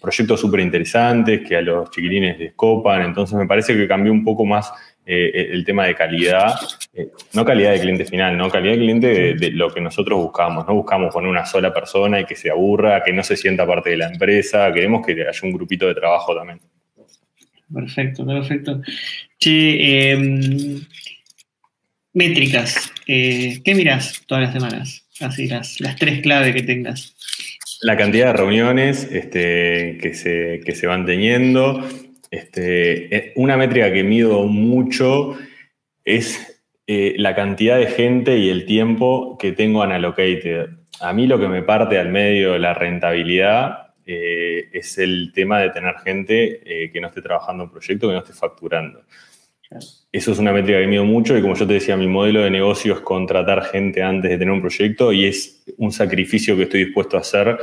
proyectos 0.00 0.40
súper 0.40 0.60
interesantes 0.60 1.46
que 1.46 1.56
a 1.56 1.60
los 1.60 1.90
chiquilines 1.90 2.38
les 2.38 2.52
copan, 2.54 3.02
entonces 3.02 3.36
me 3.36 3.46
parece 3.46 3.76
que 3.76 3.86
cambió 3.86 4.12
un 4.12 4.24
poco 4.24 4.44
más 4.44 4.72
eh, 5.06 5.48
el 5.52 5.64
tema 5.64 5.86
de 5.86 5.94
calidad, 5.94 6.54
eh, 6.94 7.08
no 7.32 7.44
calidad 7.44 7.72
de 7.72 7.80
cliente 7.80 8.04
final, 8.04 8.36
no 8.36 8.48
calidad 8.50 8.74
de 8.74 8.78
cliente 8.78 9.34
de, 9.34 9.50
lo 9.50 9.72
que 9.72 9.80
nosotros 9.80 10.18
buscamos, 10.18 10.66
no 10.66 10.74
buscamos 10.74 11.12
poner 11.12 11.30
una 11.30 11.46
sola 11.46 11.72
persona 11.72 12.20
y 12.20 12.26
que 12.26 12.36
se 12.36 12.50
aburra, 12.50 13.02
que 13.02 13.12
no 13.12 13.22
se 13.22 13.36
sienta 13.36 13.66
parte 13.66 13.90
de 13.90 13.96
la 13.96 14.08
empresa, 14.08 14.72
queremos 14.72 15.04
que 15.04 15.12
haya 15.12 15.40
un 15.42 15.52
grupito 15.52 15.88
de 15.88 15.94
trabajo 15.94 16.34
también. 16.36 16.60
Perfecto, 17.72 18.26
perfecto. 18.26 18.82
Che, 19.38 20.10
em, 20.12 20.80
métricas, 22.12 22.92
eh, 23.06 23.60
¿qué 23.64 23.74
miras 23.74 24.22
todas 24.26 24.44
las 24.44 24.52
semanas? 24.52 25.06
Así, 25.20 25.48
las, 25.48 25.80
las 25.80 25.96
tres 25.96 26.20
claves 26.22 26.54
que 26.54 26.62
tengas. 26.62 27.14
La 27.82 27.96
cantidad 27.96 28.26
de 28.26 28.32
reuniones 28.34 29.04
este, 29.10 29.98
que, 30.00 30.12
se, 30.12 30.60
se 30.74 30.86
van 30.86 31.06
teniendo. 31.06 31.82
Este, 32.30 33.16
eh, 33.16 33.32
una 33.36 33.56
métrica 33.56 33.90
que 33.90 34.04
mido 34.04 34.44
mucho 34.44 35.36
es 36.04 36.62
eh, 36.86 37.14
la 37.16 37.34
cantidad 37.34 37.78
de 37.78 37.86
gente 37.86 38.36
y 38.36 38.50
el 38.50 38.66
tiempo 38.66 39.38
que 39.38 39.52
tengo 39.52 39.82
unallocated. 39.82 40.68
A 41.00 41.14
mí 41.14 41.26
lo 41.26 41.40
que 41.40 41.48
me 41.48 41.62
parte 41.62 41.98
al 41.98 42.10
medio 42.10 42.58
la 42.58 42.74
rentabilidad 42.74 43.94
eh, 44.04 44.68
es 44.72 44.98
el 44.98 45.32
tema 45.34 45.58
de 45.60 45.70
tener 45.70 45.94
gente 46.04 46.90
que 46.92 47.00
no 47.00 47.08
esté 47.08 47.22
trabajando 47.22 47.64
en 47.64 47.70
proyecto, 47.70 48.08
que 48.08 48.12
no 48.12 48.18
esté 48.18 48.34
facturando. 48.34 49.04
Eso 50.12 50.32
es 50.32 50.38
una 50.38 50.52
métrica 50.52 50.80
que 50.80 50.86
mido 50.88 51.04
mucho 51.04 51.36
y 51.36 51.42
como 51.42 51.54
yo 51.54 51.66
te 51.66 51.74
decía, 51.74 51.96
mi 51.96 52.08
modelo 52.08 52.40
de 52.40 52.50
negocio 52.50 52.94
es 52.94 53.00
contratar 53.00 53.62
gente 53.64 54.02
antes 54.02 54.30
de 54.30 54.38
tener 54.38 54.52
un 54.52 54.60
proyecto 54.60 55.12
y 55.12 55.26
es 55.26 55.64
un 55.78 55.92
sacrificio 55.92 56.56
que 56.56 56.64
estoy 56.64 56.84
dispuesto 56.84 57.16
a 57.16 57.20
hacer 57.20 57.56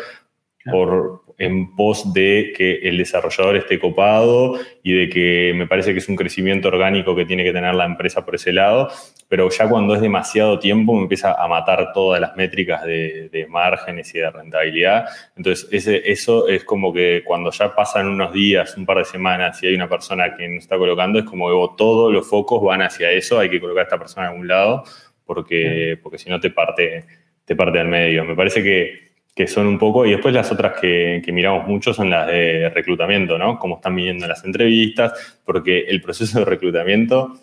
por, 0.71 1.23
en 1.37 1.75
pos 1.75 2.13
de 2.13 2.51
que 2.55 2.79
el 2.79 2.97
desarrollador 2.97 3.57
esté 3.57 3.79
copado 3.79 4.57
y 4.81 4.93
de 4.93 5.09
que 5.09 5.53
me 5.55 5.67
parece 5.67 5.93
que 5.93 5.99
es 5.99 6.09
un 6.09 6.15
crecimiento 6.15 6.67
orgánico 6.67 7.15
que 7.15 7.25
tiene 7.25 7.43
que 7.43 7.53
tener 7.53 7.75
la 7.75 7.85
empresa 7.85 8.25
por 8.25 8.35
ese 8.35 8.51
lado, 8.51 8.89
pero 9.29 9.47
ya 9.49 9.69
cuando 9.69 9.93
es 9.93 10.01
demasiado 10.01 10.57
tiempo 10.57 10.95
me 10.95 11.03
empieza 11.03 11.33
a 11.33 11.47
matar 11.47 11.93
todas 11.93 12.19
las 12.19 12.35
métricas 12.35 12.83
de, 12.83 13.45
márgenes 13.49 14.13
y 14.15 14.19
de 14.19 14.31
rentabilidad. 14.31 15.05
Entonces, 15.35 15.67
ese, 15.71 16.11
eso 16.11 16.47
es 16.47 16.63
como 16.63 16.91
que 16.91 17.21
cuando 17.23 17.51
ya 17.51 17.73
pasan 17.75 18.07
unos 18.07 18.33
días, 18.33 18.75
un 18.75 18.85
par 18.85 18.97
de 18.97 19.05
semanas 19.05 19.61
y 19.61 19.67
hay 19.67 19.75
una 19.75 19.87
persona 19.87 20.35
que 20.35 20.47
nos 20.47 20.63
está 20.63 20.77
colocando, 20.77 21.19
es 21.19 21.25
como 21.25 21.47
que 21.49 21.75
todos 21.77 22.11
los 22.11 22.27
focos 22.27 22.63
van 22.63 22.81
hacia 22.81 23.11
eso, 23.11 23.39
hay 23.39 23.49
que 23.49 23.59
colocar 23.59 23.81
a 23.81 23.83
esta 23.83 23.99
persona 23.99 24.25
en 24.25 24.31
algún 24.31 24.47
lado, 24.47 24.83
porque, 25.23 25.99
porque 26.01 26.17
si 26.17 26.29
no 26.29 26.39
te 26.39 26.49
parte, 26.49 27.05
te 27.45 27.55
parte 27.55 27.79
al 27.79 27.87
medio. 27.87 28.25
Me 28.25 28.35
parece 28.35 28.63
que 28.63 29.06
que 29.37 29.45
son 29.45 29.67
un 29.67 29.77
poco, 29.77 30.03
y 30.03 30.09
después 30.09 30.33
las 30.33 30.51
otras 30.51 30.79
que, 30.81 31.21
miramos 31.27 31.67
mucho 31.67 31.93
son 31.93 32.09
las 32.09 32.25
de 32.25 32.69
reclutamiento, 32.69 33.37
¿no? 33.37 33.59
Cómo 33.59 33.75
están 33.75 33.95
viniendo 33.95 34.25
las 34.25 34.43
entrevistas, 34.43 35.39
porque 35.45 35.81
el 35.81 36.01
proceso 36.01 36.39
de 36.39 36.45
reclutamiento 36.45 37.33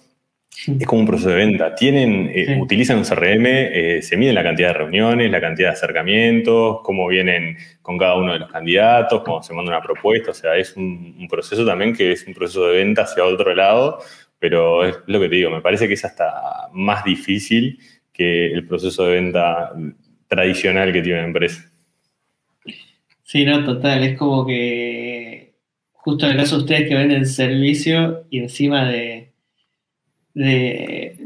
es 0.66 0.86
como 0.86 1.02
un 1.02 1.06
proceso 1.06 1.30
de 1.30 1.36
venta. 1.36 1.72
Tienen, 1.76 2.32
eh, 2.34 2.58
utilizan 2.60 2.98
un 2.98 3.04
CRM, 3.04 3.46
eh, 3.46 4.02
se 4.02 4.16
mide 4.16 4.32
la 4.32 4.42
cantidad 4.42 4.68
de 4.68 4.74
reuniones, 4.74 5.30
la 5.30 5.40
cantidad 5.40 5.68
de 5.68 5.74
acercamientos, 5.74 6.80
cómo 6.82 7.06
vienen 7.06 7.56
con 7.80 7.96
cada 7.96 8.16
uno 8.16 8.32
de 8.32 8.40
los 8.40 8.50
candidatos, 8.50 9.22
cómo 9.22 9.40
se 9.40 9.54
manda 9.54 9.70
una 9.70 9.82
propuesta. 9.82 10.32
O 10.32 10.34
sea, 10.34 10.56
es 10.56 10.76
un, 10.76 11.14
un 11.16 11.28
proceso 11.28 11.64
también 11.64 11.94
que 11.94 12.10
es 12.10 12.26
un 12.26 12.34
proceso 12.34 12.66
de 12.66 12.78
venta 12.78 13.02
hacia 13.02 13.24
otro 13.24 13.54
lado, 13.54 14.00
pero 14.40 14.84
es 14.84 14.96
lo 15.06 15.20
que 15.20 15.28
te 15.28 15.36
digo, 15.36 15.50
me 15.50 15.60
parece 15.60 15.86
que 15.86 15.94
es 15.94 16.04
hasta 16.04 16.68
más 16.72 17.04
difícil 17.04 17.78
que 18.12 18.46
el 18.52 18.66
proceso 18.66 19.06
de 19.06 19.14
venta 19.14 19.72
tradicional 20.26 20.92
que 20.92 21.02
tiene 21.02 21.20
una 21.20 21.28
empresa. 21.28 21.70
Sí, 23.24 23.44
no, 23.44 23.64
total. 23.64 24.04
Es 24.04 24.18
como 24.18 24.46
que 24.46 25.54
justo 25.92 26.26
en 26.26 26.32
el 26.32 26.38
caso 26.38 26.56
de 26.56 26.62
ustedes 26.62 26.88
que 26.88 26.94
venden 26.94 27.26
servicio 27.26 28.26
y 28.30 28.38
encima 28.38 28.86
de, 28.86 29.32
de, 30.34 31.16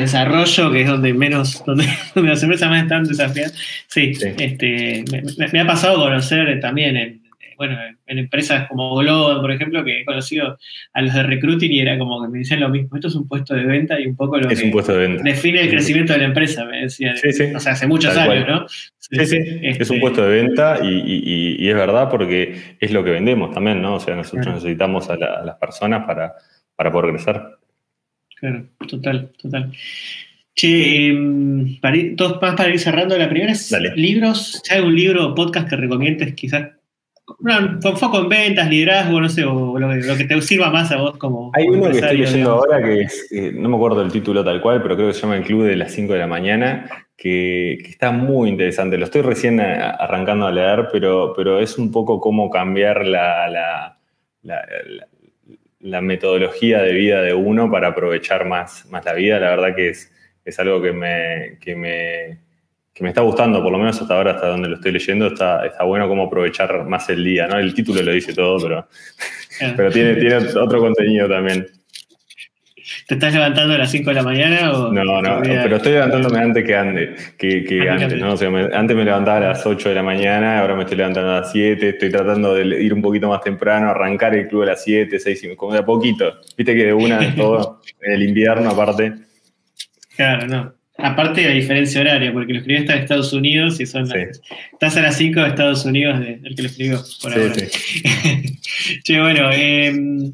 desarrollo, 0.00 0.70
que 0.70 0.82
es 0.82 0.86
donde 0.86 1.14
menos, 1.14 1.64
donde, 1.66 1.86
las 2.14 2.42
empresas 2.42 2.68
más 2.68 2.82
están 2.82 3.04
desafiadas. 3.04 3.54
Sí, 3.88 4.12
Este, 4.38 5.04
me, 5.52 5.60
ha 5.60 5.66
pasado 5.66 6.02
conocer 6.02 6.60
también 6.60 6.96
en, 6.96 7.21
bueno, 7.56 7.78
en 8.06 8.18
empresas 8.18 8.68
como 8.68 8.96
Globo, 8.96 9.40
por 9.40 9.50
ejemplo, 9.52 9.84
que 9.84 10.00
he 10.00 10.04
conocido 10.04 10.58
a 10.92 11.02
los 11.02 11.14
de 11.14 11.22
recruiting 11.22 11.72
y 11.72 11.80
era 11.80 11.98
como 11.98 12.22
que 12.22 12.28
me 12.28 12.38
decían 12.38 12.60
lo 12.60 12.68
mismo, 12.68 12.96
esto 12.96 13.08
es 13.08 13.14
un 13.14 13.28
puesto 13.28 13.54
de 13.54 13.64
venta 13.64 13.98
y 14.00 14.06
un 14.06 14.16
poco 14.16 14.38
lo 14.38 14.48
es 14.48 14.58
que 14.58 14.66
un 14.66 14.72
puesto 14.72 14.92
de 14.92 14.98
venta. 14.98 15.22
define 15.22 15.62
el 15.62 15.70
crecimiento 15.70 16.12
de 16.12 16.20
la 16.20 16.24
empresa, 16.26 16.64
me 16.64 16.82
decían. 16.82 17.16
Sí, 17.16 17.32
sí. 17.32 17.44
O 17.54 17.60
sea, 17.60 17.72
hace 17.72 17.86
muchos 17.86 18.16
años, 18.16 18.46
¿no? 18.48 18.66
Sí, 18.68 19.26
sí, 19.26 19.36
es 19.62 19.90
un 19.90 19.96
este 19.96 20.00
puesto 20.00 20.26
de 20.26 20.42
venta 20.42 20.78
y, 20.82 21.68
es 21.68 21.74
verdad 21.74 22.08
porque 22.10 22.76
es 22.80 22.92
lo 22.92 23.04
que 23.04 23.10
vendemos 23.10 23.52
también, 23.52 23.80
¿no? 23.82 23.94
O 23.96 24.00
sea, 24.00 24.14
nosotros 24.14 24.54
necesitamos 24.54 25.10
a, 25.10 25.16
las 25.16 25.56
personas 25.56 26.04
para, 26.06 26.34
para 26.76 26.90
poder 26.90 27.12
crecer. 27.12 27.42
Claro, 28.36 28.66
total, 28.88 29.30
total. 29.40 29.72
Che, 30.54 31.08
em, 31.08 31.78
dos 32.14 32.40
más 32.42 32.54
para 32.54 32.68
ir 32.68 32.78
cerrando. 32.78 33.16
La 33.16 33.28
primera 33.28 33.52
es 33.52 33.72
libros. 33.96 34.62
¿Hay 34.70 34.80
un 34.80 34.94
libro 34.94 35.28
o 35.28 35.34
podcast 35.34 35.68
que 35.68 35.76
recomiendes 35.76 36.34
quizás 36.34 36.70
con 37.24 37.96
foco 37.96 38.20
en 38.20 38.28
ventas, 38.28 38.68
liderazgo, 38.68 39.20
no 39.20 39.28
sé, 39.28 39.44
o 39.44 39.78
lo, 39.78 40.16
que 40.16 40.24
te 40.24 40.40
sirva 40.42 40.70
más 40.70 40.90
a 40.90 40.96
vos 40.96 41.16
como. 41.18 41.50
Hay 41.54 41.66
uno 41.68 41.90
que 41.90 41.98
estoy 41.98 42.18
leyendo 42.18 42.52
ahora 42.52 42.82
que 42.82 43.06
eh, 43.30 43.52
no 43.54 43.68
me 43.68 43.76
acuerdo 43.76 44.02
el 44.02 44.10
título 44.10 44.44
tal 44.44 44.60
cual, 44.60 44.82
pero 44.82 44.96
creo 44.96 45.08
que 45.08 45.14
se 45.14 45.20
llama 45.20 45.36
El 45.36 45.44
Club 45.44 45.64
de 45.64 45.76
las 45.76 45.92
5 45.92 46.12
de 46.12 46.18
la 46.18 46.26
mañana, 46.26 47.06
que, 47.16 47.74
está 47.74 48.10
muy 48.10 48.48
interesante. 48.48 48.98
Lo 48.98 49.04
estoy 49.04 49.22
recién 49.22 49.60
arrancando 49.60 50.46
a 50.46 50.52
leer, 50.52 50.88
pero, 50.92 51.32
pero 51.36 51.60
es 51.60 51.78
un 51.78 51.92
poco 51.92 52.20
cómo 52.20 52.50
cambiar 52.50 53.06
la, 53.06 53.96
la, 54.42 56.00
metodología 56.00 56.82
de 56.82 56.92
vida 56.92 57.22
de 57.22 57.34
uno 57.34 57.70
para 57.70 57.88
aprovechar 57.88 58.46
más, 58.46 58.86
más 58.90 59.04
la 59.04 59.12
vida. 59.14 59.38
La 59.38 59.50
verdad 59.50 59.76
que 59.76 59.90
es, 59.90 60.12
es 60.44 60.58
algo 60.58 60.82
que 60.82 60.92
me, 60.92 61.58
que 61.60 61.76
me 61.76 62.38
que 62.94 63.02
me 63.02 63.10
está 63.10 63.22
gustando, 63.22 63.62
por 63.62 63.72
lo 63.72 63.78
menos 63.78 64.00
hasta 64.00 64.14
ahora, 64.14 64.32
hasta 64.32 64.48
donde 64.48 64.68
lo 64.68 64.74
estoy 64.76 64.92
leyendo, 64.92 65.28
está, 65.28 65.64
está 65.64 65.84
bueno 65.84 66.08
cómo 66.08 66.24
aprovechar 66.24 66.84
más 66.84 67.08
el 67.08 67.24
día, 67.24 67.46
¿no? 67.46 67.58
El 67.58 67.72
título 67.74 68.02
lo 68.02 68.12
dice 68.12 68.34
todo, 68.34 68.58
pero, 68.60 68.88
pero 69.76 69.90
tiene, 69.90 70.14
tiene 70.16 70.36
otro 70.36 70.78
contenido 70.78 71.28
también. 71.28 71.66
¿Te 73.06 73.14
estás 73.14 73.32
levantando 73.32 73.74
a 73.74 73.78
las 73.78 73.90
5 73.90 74.10
de 74.10 74.14
la 74.14 74.22
mañana? 74.22 74.72
O 74.72 74.92
no, 74.92 75.22
no, 75.22 75.40
pero 75.42 75.76
estoy 75.76 75.92
levantándome 75.92 76.38
antes 76.38 76.64
que 76.64 76.76
antes, 76.76 77.34
que, 77.38 77.64
que 77.64 77.88
antes, 77.88 78.18
¿no? 78.18 78.34
O 78.34 78.36
sea, 78.36 78.48
antes 78.48 78.96
me 78.96 79.04
levantaba 79.04 79.38
a 79.38 79.40
las 79.40 79.64
8 79.64 79.88
de 79.88 79.94
la 79.94 80.02
mañana, 80.02 80.60
ahora 80.60 80.74
me 80.74 80.82
estoy 80.82 80.98
levantando 80.98 81.30
a 81.30 81.40
las 81.40 81.52
7, 81.52 81.88
estoy 81.88 82.10
tratando 82.10 82.54
de 82.54 82.64
ir 82.82 82.92
un 82.92 83.00
poquito 83.00 83.28
más 83.28 83.40
temprano, 83.40 83.88
arrancar 83.88 84.34
el 84.34 84.48
club 84.48 84.62
a 84.62 84.66
las 84.66 84.82
7, 84.84 85.18
6, 85.18 85.48
como 85.56 85.72
de 85.72 85.78
a 85.78 85.84
poquito. 85.84 86.40
Viste 86.56 86.74
que 86.74 86.86
de 86.86 86.92
una 86.92 87.34
todo, 87.36 87.80
en 88.00 88.12
el 88.12 88.22
invierno 88.22 88.70
aparte. 88.70 89.14
Claro, 90.16 90.46
no. 90.46 90.81
Aparte 91.02 91.40
de 91.40 91.48
la 91.48 91.54
diferencia 91.54 92.00
horaria, 92.00 92.32
porque 92.32 92.52
lo 92.52 92.60
escribió 92.60 92.80
está 92.80 92.94
en 92.94 93.02
Estados 93.02 93.32
Unidos 93.32 93.80
y 93.80 93.86
son 93.86 94.08
estás 94.72 94.96
a 94.96 95.02
las 95.02 95.16
5 95.16 95.40
de 95.40 95.48
Estados 95.48 95.84
Unidos 95.84 96.20
el 96.24 96.54
que 96.54 96.62
lo 96.62 96.68
escribió 96.68 97.02
por 97.20 97.32
ahora. 97.32 97.54
Sí. 97.54 99.18
bueno, 99.18 99.50
em, 99.50 100.32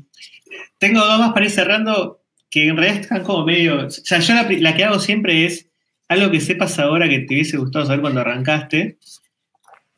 tengo 0.77 1.01
dos 1.01 1.19
más 1.21 1.33
para 1.33 1.47
ir 1.47 1.53
cerrando 1.53 2.21
que 2.51 2.69
en 2.69 2.77
realidad 2.77 3.01
están 3.01 3.23
como 3.23 3.47
medio. 3.47 3.87
O 3.87 3.91
sea, 3.91 4.19
yo 4.19 4.35
la, 4.35 4.77
que 4.77 4.85
hago 4.85 4.99
siempre 4.99 5.47
es 5.47 5.71
algo 6.07 6.31
que 6.31 6.41
sepas 6.41 6.79
ahora 6.79 7.09
que 7.09 7.21
te 7.21 7.35
hubiese 7.35 7.57
gustado 7.57 7.87
saber 7.87 8.03
cuando 8.03 8.21
arrancaste. 8.21 8.99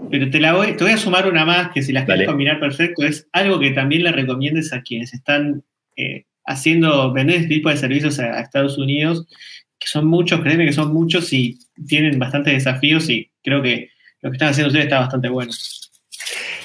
Pero 0.08 0.30
te 0.30 0.38
la 0.38 0.54
voy, 0.54 0.76
te 0.76 0.84
voy 0.84 0.92
a 0.92 0.98
sumar 0.98 1.28
una 1.28 1.44
más 1.44 1.72
que 1.72 1.82
si 1.82 1.92
las 1.92 2.04
quieres 2.04 2.28
combinar 2.28 2.60
perfecto, 2.60 3.04
es 3.04 3.28
algo 3.32 3.58
que 3.58 3.70
también 3.70 4.04
le 4.04 4.12
recomiendes 4.12 4.72
a 4.72 4.82
quienes 4.82 5.12
están 5.12 5.64
eh, 5.96 6.26
haciendo, 6.46 7.12
vender 7.12 7.36
este 7.36 7.48
tipo 7.48 7.68
de 7.68 7.76
servicios 7.76 8.18
a 8.20 8.40
Estados 8.40 8.78
Unidos 8.78 9.26
que 9.80 9.88
son 9.88 10.06
muchos, 10.06 10.40
créeme 10.40 10.66
que 10.66 10.72
son 10.72 10.92
muchos 10.92 11.32
y 11.32 11.58
tienen 11.88 12.18
bastantes 12.18 12.52
desafíos 12.52 13.08
y 13.08 13.30
creo 13.42 13.62
que 13.62 13.88
lo 14.20 14.30
que 14.30 14.36
están 14.36 14.50
haciendo 14.50 14.68
ustedes 14.68 14.84
está 14.84 15.00
bastante 15.00 15.30
bueno. 15.30 15.50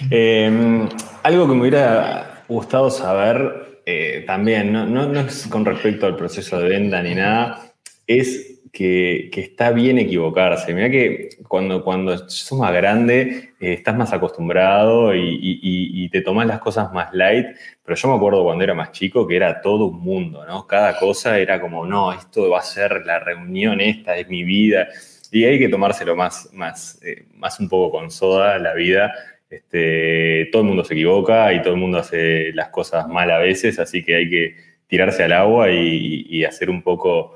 Em, 0.10 0.90
algo 1.24 1.48
que 1.48 1.54
me 1.54 1.62
hubiera 1.62 2.44
gustado 2.50 2.92
saber 2.92 3.82
eh, 3.86 4.24
también, 4.28 4.74
no, 4.74 5.20
es 5.20 5.48
con 5.48 5.64
respecto 5.64 6.06
al 6.06 6.18
proceso 6.18 6.60
de 6.60 6.68
venta 6.68 7.02
ni 7.02 7.16
nada, 7.16 7.74
es 8.06 8.55
que, 8.76 9.30
está 9.34 9.72
bien 9.72 9.98
equivocarse. 9.98 10.74
Mira 10.74 10.90
que 10.90 11.30
cuando, 11.48 11.82
cuando 11.82 12.28
sos 12.28 12.60
más 12.60 12.74
grande 12.74 13.54
eh, 13.60 13.74
estás 13.74 13.96
más 13.96 14.12
acostumbrado 14.12 15.16
y, 15.16 16.10
te 16.12 16.22
tomas 16.22 16.48
las 16.48 16.60
cosas 16.60 16.94
más 16.94 17.14
light, 17.14 17.48
pero 17.84 17.96
yo 17.96 18.08
me 18.10 18.16
acuerdo 18.16 18.44
cuando 18.44 18.64
era 18.64 18.74
más 18.74 18.92
chico 18.92 19.28
que 19.28 19.36
era 19.36 19.62
todo 19.62 19.86
un 19.86 20.00
mundo, 20.00 20.46
¿no? 20.46 20.68
Cada 20.68 20.98
cosa 20.98 21.40
era 21.40 21.60
como, 21.60 21.86
no, 21.86 22.14
esto 22.14 22.50
va 22.50 22.60
a 22.60 22.62
ser 22.62 23.06
la 23.06 23.20
reunión, 23.20 23.82
esta 23.82 24.16
es 24.18 24.30
mi 24.30 24.44
vida. 24.44 24.88
Y 25.32 25.46
hay 25.46 25.58
que 25.60 25.70
tomárselo 25.70 26.16
más, 26.16 26.50
más, 26.54 27.02
eh, 27.04 27.26
más 27.36 27.60
un 27.60 27.68
poco 27.70 27.98
con 27.98 28.12
soda 28.12 28.60
la 28.60 28.74
vida. 28.74 29.14
Este, 29.50 30.50
todo 30.52 30.62
el 30.62 30.68
mundo 30.68 30.84
se 30.84 30.94
equivoca 30.94 31.54
y 31.54 31.62
todo 31.62 31.74
el 31.74 31.80
mundo 31.80 31.98
hace 32.00 32.52
las 32.54 32.70
cosas 32.70 33.08
mal 33.08 33.32
a 33.32 33.40
veces, 33.40 33.80
así 33.80 34.04
que 34.04 34.16
hay 34.16 34.30
que 34.30 34.56
tirarse 34.88 35.24
al 35.24 35.34
agua 35.34 35.72
y 35.72 36.44
hacer 36.46 36.70
un 36.70 36.82
poco 36.82 37.34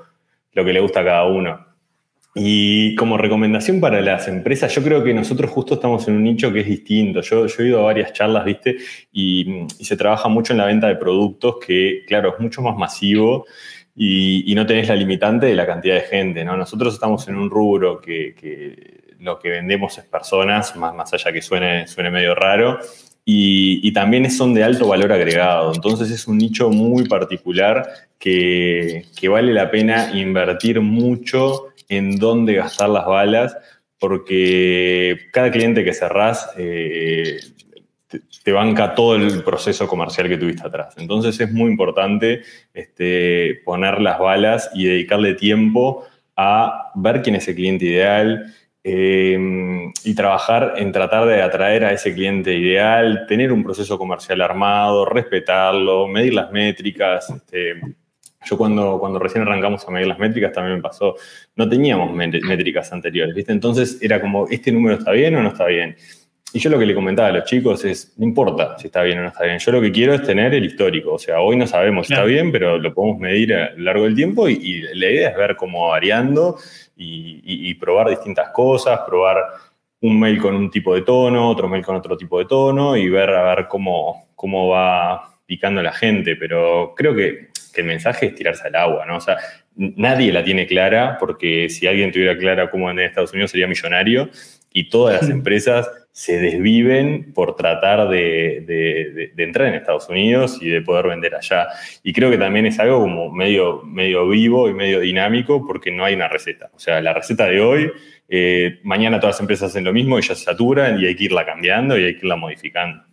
lo 0.52 0.64
que 0.64 0.72
le 0.72 0.80
gusta 0.80 1.00
a 1.00 1.04
cada 1.04 1.26
uno. 1.26 1.70
Y 2.34 2.94
como 2.94 3.16
recomendación 3.16 3.80
para 3.80 4.00
las 4.00 4.28
empresas, 4.28 4.72
yo 4.72 4.82
creo 4.84 5.02
que 5.02 5.12
nosotros 5.12 5.50
justo 5.50 5.74
estamos 5.74 6.06
en 6.06 6.14
un 6.14 6.22
nicho 6.22 6.52
que 6.52 6.60
es 6.60 6.66
distinto. 6.66 7.22
Yo, 7.22 7.46
he 7.46 7.66
ido 7.66 7.80
a 7.80 7.84
varias 7.84 8.12
charlas, 8.12 8.44
¿viste? 8.44 8.76
Y, 9.12 9.66
se 9.80 9.96
trabaja 9.96 10.28
mucho 10.28 10.52
en 10.52 10.58
la 10.58 10.66
venta 10.66 10.86
de 10.86 10.96
productos 10.96 11.56
que, 11.64 12.04
claro, 12.06 12.34
es 12.34 12.40
mucho 12.40 12.62
más 12.62 12.76
masivo 12.76 13.46
y, 13.96 14.52
no 14.54 14.64
tenés 14.64 14.88
la 14.88 14.94
limitante 14.94 15.46
de 15.46 15.56
la 15.56 15.66
cantidad 15.66 15.96
de 15.96 16.02
gente, 16.02 16.44
¿no? 16.44 16.56
Nosotros 16.56 16.94
estamos 16.94 17.26
en 17.28 17.36
un 17.36 17.50
rubro 17.50 18.00
que, 18.00 19.16
lo 19.18 19.38
que 19.38 19.50
vendemos 19.50 19.98
es 19.98 20.04
personas, 20.04 20.76
más, 20.76 20.94
más 20.94 21.12
allá 21.12 21.32
que 21.32 21.42
suene, 21.42 21.86
suene 21.88 22.10
medio 22.10 22.34
raro, 22.34 22.78
y, 23.24 23.92
también 23.92 24.30
son 24.30 24.54
de 24.54 24.64
alto 24.64 24.88
valor 24.88 25.12
agregado. 25.12 25.72
Entonces 25.74 26.10
es 26.10 26.26
un 26.26 26.38
nicho 26.38 26.70
muy 26.70 27.06
particular 27.06 27.88
que, 28.18 29.04
vale 29.28 29.52
la 29.52 29.70
pena 29.70 30.10
invertir 30.14 30.80
mucho 30.80 31.68
en 31.88 32.18
dónde 32.18 32.54
gastar 32.54 32.88
las 32.88 33.06
balas, 33.06 33.56
porque 33.98 35.28
cada 35.32 35.50
cliente 35.50 35.84
que 35.84 35.92
cerrás 35.92 36.50
eh, 36.56 37.38
te, 38.44 38.52
banca 38.52 38.94
todo 38.94 39.16
el 39.16 39.42
proceso 39.42 39.86
comercial 39.86 40.28
que 40.28 40.38
tuviste 40.38 40.66
atrás. 40.66 40.94
Entonces 40.96 41.38
es 41.40 41.52
muy 41.52 41.70
importante 41.70 42.42
este, 42.74 43.60
poner 43.64 44.00
las 44.00 44.18
balas 44.18 44.70
y 44.74 44.84
dedicarle 44.84 45.34
tiempo 45.34 46.04
a 46.36 46.90
ver 46.94 47.22
quién 47.22 47.36
es 47.36 47.46
el 47.48 47.54
cliente 47.54 47.84
ideal, 47.84 48.54
Em, 48.82 49.92
y 50.04 50.14
trabajar 50.14 50.72
en 50.78 50.90
tratar 50.90 51.26
de 51.26 51.42
atraer 51.42 51.84
a 51.84 51.92
ese 51.92 52.14
cliente 52.14 52.54
ideal, 52.54 53.26
tener 53.28 53.52
un 53.52 53.62
proceso 53.62 53.98
comercial 53.98 54.40
armado, 54.40 55.04
respetarlo, 55.04 56.08
medir 56.08 56.32
las 56.32 56.50
métricas. 56.50 57.28
Este, 57.28 57.74
yo 58.42 58.56
cuando, 58.56 58.98
cuando 58.98 59.18
recién 59.18 59.42
arrancamos 59.42 59.86
a 59.86 59.90
medir 59.90 60.06
las 60.06 60.18
métricas 60.18 60.52
también 60.52 60.76
me 60.76 60.82
pasó, 60.82 61.14
no 61.56 61.68
teníamos 61.68 62.10
métricas 62.14 62.90
anteriores, 62.90 63.34
¿viste? 63.34 63.52
Entonces 63.52 63.98
era 64.00 64.18
como, 64.18 64.48
¿este 64.48 64.72
número 64.72 64.96
está 64.96 65.12
bien 65.12 65.36
o 65.36 65.42
no 65.42 65.50
está 65.50 65.66
bien? 65.66 65.94
Y 66.52 66.58
yo 66.58 66.70
lo 66.70 66.78
que 66.78 66.86
le 66.86 66.94
comentaba 66.94 67.28
a 67.28 67.32
los 67.32 67.44
chicos 67.44 67.84
es, 67.84 68.14
no 68.18 68.24
importa 68.24 68.76
si 68.78 68.86
está 68.86 69.02
bien 69.02 69.18
o 69.18 69.22
no 69.22 69.28
está 69.28 69.44
bien, 69.44 69.58
yo 69.58 69.72
lo 69.72 69.80
que 69.80 69.92
quiero 69.92 70.14
es 70.14 70.22
tener 70.22 70.52
el 70.52 70.64
histórico, 70.64 71.14
o 71.14 71.18
sea, 71.18 71.40
hoy 71.40 71.56
no 71.56 71.66
sabemos 71.66 72.08
si 72.08 72.12
está 72.12 72.24
bien, 72.24 72.50
pero 72.50 72.76
lo 72.76 72.92
podemos 72.92 73.18
medir 73.18 73.54
a 73.54 73.70
lo 73.70 73.84
largo 73.84 74.04
del 74.04 74.16
tiempo 74.16 74.48
y, 74.48 74.82
la 74.94 75.10
idea 75.10 75.30
es 75.30 75.36
ver 75.36 75.54
cómo 75.56 75.84
va 75.84 75.90
variando 75.90 76.56
y, 76.96 77.74
probar 77.74 78.10
distintas 78.10 78.50
cosas, 78.50 79.00
probar 79.06 79.38
un 80.00 80.18
mail 80.18 80.38
con 80.38 80.54
un 80.54 80.70
tipo 80.70 80.94
de 80.94 81.02
tono, 81.02 81.48
otro 81.48 81.68
mail 81.68 81.84
con 81.84 81.96
otro 81.96 82.16
tipo 82.16 82.38
de 82.38 82.46
tono 82.46 82.96
y 82.96 83.08
ver 83.08 83.30
a 83.30 83.54
ver 83.54 83.68
cómo, 83.68 84.28
cómo 84.34 84.68
va 84.68 85.38
picando 85.46 85.82
la 85.82 85.92
gente, 85.92 86.36
pero 86.36 86.94
creo 86.96 87.14
que, 87.14 87.48
que 87.72 87.80
el 87.80 87.86
mensaje 87.86 88.26
es 88.26 88.34
tirarse 88.34 88.66
al 88.68 88.76
agua, 88.76 89.06
¿no? 89.06 89.16
O 89.16 89.20
sea, 89.20 89.36
nadie 89.76 90.32
la 90.32 90.44
tiene 90.44 90.66
clara, 90.66 91.16
porque 91.18 91.68
si 91.68 91.86
alguien 91.86 92.12
tuviera 92.12 92.36
clara 92.36 92.70
cómo 92.70 92.88
anda 92.88 93.02
en 93.02 93.08
Estados 93.08 93.32
Unidos 93.32 93.50
sería 93.50 93.66
millonario, 93.66 94.30
y 94.72 94.88
todas 94.88 95.22
las 95.22 95.30
empresas 95.30 95.90
se 96.12 96.38
desviven 96.40 97.32
por 97.32 97.54
tratar 97.56 98.08
de, 98.08 99.32
entrar 99.36 99.68
en 99.68 99.74
Estados 99.74 100.08
Unidos 100.08 100.58
y 100.60 100.68
de 100.68 100.82
poder 100.82 101.06
vender 101.06 101.34
allá. 101.34 101.68
Y 102.02 102.12
creo 102.12 102.30
que 102.30 102.38
también 102.38 102.66
es 102.66 102.78
algo 102.80 103.00
como 103.00 103.30
medio, 103.30 103.82
medio 103.84 104.28
vivo 104.28 104.68
y 104.68 104.74
medio 104.74 105.00
dinámico 105.00 105.64
porque 105.66 105.90
no 105.90 106.04
hay 106.04 106.14
una 106.14 106.28
receta. 106.28 106.70
O 106.74 106.78
sea, 106.78 107.00
la 107.00 107.14
receta 107.14 107.46
de 107.46 107.60
hoy, 107.60 107.90
eh, 108.28 108.80
mañana 108.82 109.20
todas 109.20 109.36
las 109.36 109.40
empresas 109.40 109.70
hacen 109.70 109.84
lo 109.84 109.92
mismo 109.92 110.18
y 110.18 110.22
ya 110.22 110.34
se 110.34 110.44
saturan 110.44 111.00
y 111.00 111.06
hay 111.06 111.14
que 111.14 111.24
irla 111.24 111.46
cambiando 111.46 111.98
y 111.98 112.04
hay 112.04 112.14
que 112.14 112.20
irla 112.20 112.36
modificando. 112.36 113.04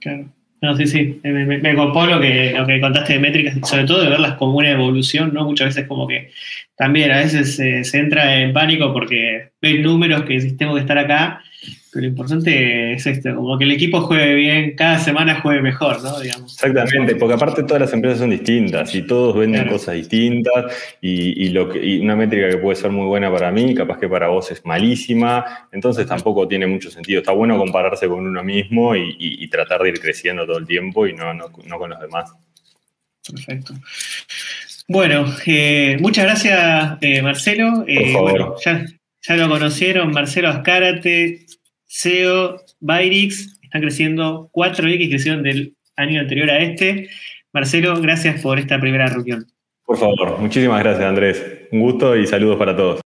Claro. 0.00 0.26
No, 0.62 0.74
sí, 0.76 0.86
sí, 0.86 1.20
me, 1.22 1.44
me, 1.44 1.72
lo 1.74 2.20
que, 2.20 2.54
lo 2.56 2.66
que 2.66 2.80
contaste 2.80 3.12
de 3.12 3.18
métricas, 3.18 3.68
sobre 3.68 3.84
todo 3.84 4.02
de 4.02 4.08
verlas 4.08 4.36
como 4.36 4.56
una 4.56 4.70
evolución, 4.70 5.34
¿no? 5.34 5.44
Muchas 5.44 5.74
veces 5.74 5.86
como 5.86 6.08
que 6.08 6.30
también 6.74 7.10
a 7.12 7.18
veces 7.18 7.56
se 7.56 7.98
entra 7.98 8.36
en 8.40 8.54
pánico 8.54 8.90
porque 8.90 9.50
ves 9.60 9.80
números 9.80 10.22
que 10.22 10.40
tengo 10.56 10.74
que 10.74 10.80
estar 10.80 10.96
acá 10.96 11.42
lo 11.94 12.06
importante 12.06 12.92
es 12.92 13.06
esto, 13.06 13.34
como 13.34 13.56
que 13.56 13.64
el 13.64 13.72
equipo 13.72 14.00
juegue 14.00 14.34
bien, 14.34 14.74
cada 14.76 14.98
semana 14.98 15.40
juegue 15.40 15.62
mejor, 15.62 16.02
¿no? 16.02 16.20
Exactamente, 16.20 17.16
porque 17.16 17.34
aparte 17.34 17.62
todas 17.62 17.80
las 17.82 17.92
empresas 17.92 18.20
son 18.20 18.30
distintas 18.30 18.94
y 18.94 19.02
todos 19.02 19.36
venden 19.36 19.68
cosas 19.68 19.94
distintas 19.94 20.74
y, 21.00 21.48
lo 21.50 21.68
que, 21.68 22.00
una 22.00 22.16
métrica 22.16 22.50
que 22.50 22.58
puede 22.58 22.76
ser 22.76 22.90
muy 22.90 23.06
buena 23.06 23.30
para 23.30 23.50
mí, 23.50 23.74
capaz 23.74 23.98
que 23.98 24.08
para 24.08 24.28
vos 24.28 24.50
es 24.50 24.64
malísima, 24.64 25.68
entonces 25.72 26.06
tampoco 26.06 26.48
tiene 26.48 26.66
mucho 26.66 26.90
sentido. 26.90 27.20
Está 27.20 27.32
bueno 27.32 27.58
compararse 27.58 28.08
con 28.08 28.26
uno 28.26 28.42
mismo 28.42 28.94
y, 28.96 29.48
tratar 29.54 29.82
de 29.82 29.90
ir 29.90 30.00
creciendo 30.00 30.46
todo 30.46 30.58
el 30.58 30.66
tiempo 30.66 31.06
y 31.06 31.12
no, 31.12 31.32
no, 31.32 31.50
con 31.50 31.90
los 31.90 32.00
demás. 32.00 32.32
Perfecto. 33.30 33.74
Bueno, 34.86 35.34
eh, 35.46 35.96
muchas 36.00 36.24
gracias, 36.24 36.98
eh, 37.00 37.22
Marcelo. 37.22 37.84
Eh, 37.86 38.12
bueno, 38.12 38.56
ya, 38.62 38.84
ya, 39.22 39.36
lo 39.36 39.48
conocieron, 39.48 40.10
Marcelo 40.10 40.50
Ascárate, 40.50 41.43
SEO, 41.94 42.60
Byrix, 42.80 43.56
están 43.62 43.80
creciendo 43.80 44.50
4X, 44.52 45.08
crecieron 45.10 45.44
del 45.44 45.76
año 45.94 46.20
anterior 46.20 46.50
a 46.50 46.58
este. 46.58 47.08
Marcelo, 47.52 48.00
gracias 48.00 48.42
por 48.42 48.58
esta 48.58 48.80
primera 48.80 49.06
reunión. 49.06 49.46
Por 49.84 49.96
favor, 49.96 50.40
muchísimas 50.40 50.82
gracias 50.82 51.04
Andrés. 51.04 51.44
Un 51.70 51.80
gusto 51.80 52.16
y 52.16 52.26
saludos 52.26 52.56
para 52.56 52.76
todos. 52.76 53.03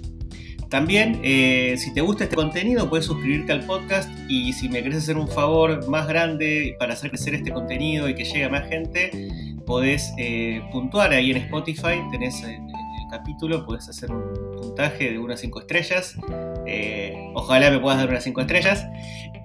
También, 0.71 1.19
eh, 1.21 1.75
si 1.77 1.93
te 1.93 1.99
gusta 1.99 2.23
este 2.23 2.37
contenido, 2.37 2.89
puedes 2.89 3.05
suscribirte 3.05 3.51
al 3.51 3.65
podcast 3.65 4.09
y 4.29 4.53
si 4.53 4.69
me 4.69 4.81
querés 4.81 4.99
hacer 4.99 5.17
un 5.17 5.27
favor 5.27 5.85
más 5.89 6.07
grande 6.07 6.77
para 6.79 6.93
hacer 6.93 7.09
crecer 7.09 7.35
este 7.35 7.51
contenido 7.51 8.07
y 8.07 8.15
que 8.15 8.23
llegue 8.23 8.45
a 8.45 8.49
más 8.49 8.69
gente, 8.69 9.11
podés 9.65 10.13
eh, 10.17 10.61
puntuar 10.71 11.11
ahí 11.11 11.31
en 11.31 11.37
Spotify, 11.37 11.99
tenés 12.09 12.41
en, 12.43 12.69
el 12.69 13.07
capítulo, 13.11 13.65
podés 13.65 13.89
hacer 13.89 14.11
un 14.11 14.23
puntaje 14.61 15.11
de 15.11 15.19
unas 15.19 15.41
5 15.41 15.59
estrellas. 15.59 16.15
Eh, 16.65 17.17
ojalá 17.33 17.69
me 17.69 17.79
puedas 17.79 17.99
dar 17.99 18.07
unas 18.07 18.23
5 18.23 18.39
estrellas. 18.39 18.87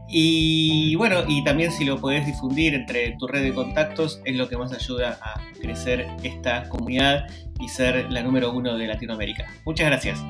Y 0.09 0.95
bueno, 0.95 1.25
y 1.27 1.43
también 1.43 1.73
si 1.73 1.85
lo 1.85 2.01
podés 2.01 2.25
difundir 2.25 2.73
entre 2.75 3.17
tu 3.19 3.27
red 3.27 3.43
de 3.43 3.53
contactos, 3.53 4.21
es 4.25 4.37
lo 4.37 4.49
que 4.49 4.57
más 4.57 4.73
ayuda 4.73 5.19
a 5.21 5.41
crecer 5.61 6.07
esta 6.23 6.69
comunidad 6.69 7.27
y 7.59 7.69
ser 7.69 8.13
la 8.13 8.23
número 8.23 8.53
uno 8.53 8.79
de 8.79 8.87
Latinoamérica. 8.87 9.53
Muchas 9.65 9.89
gracias. 9.89 10.21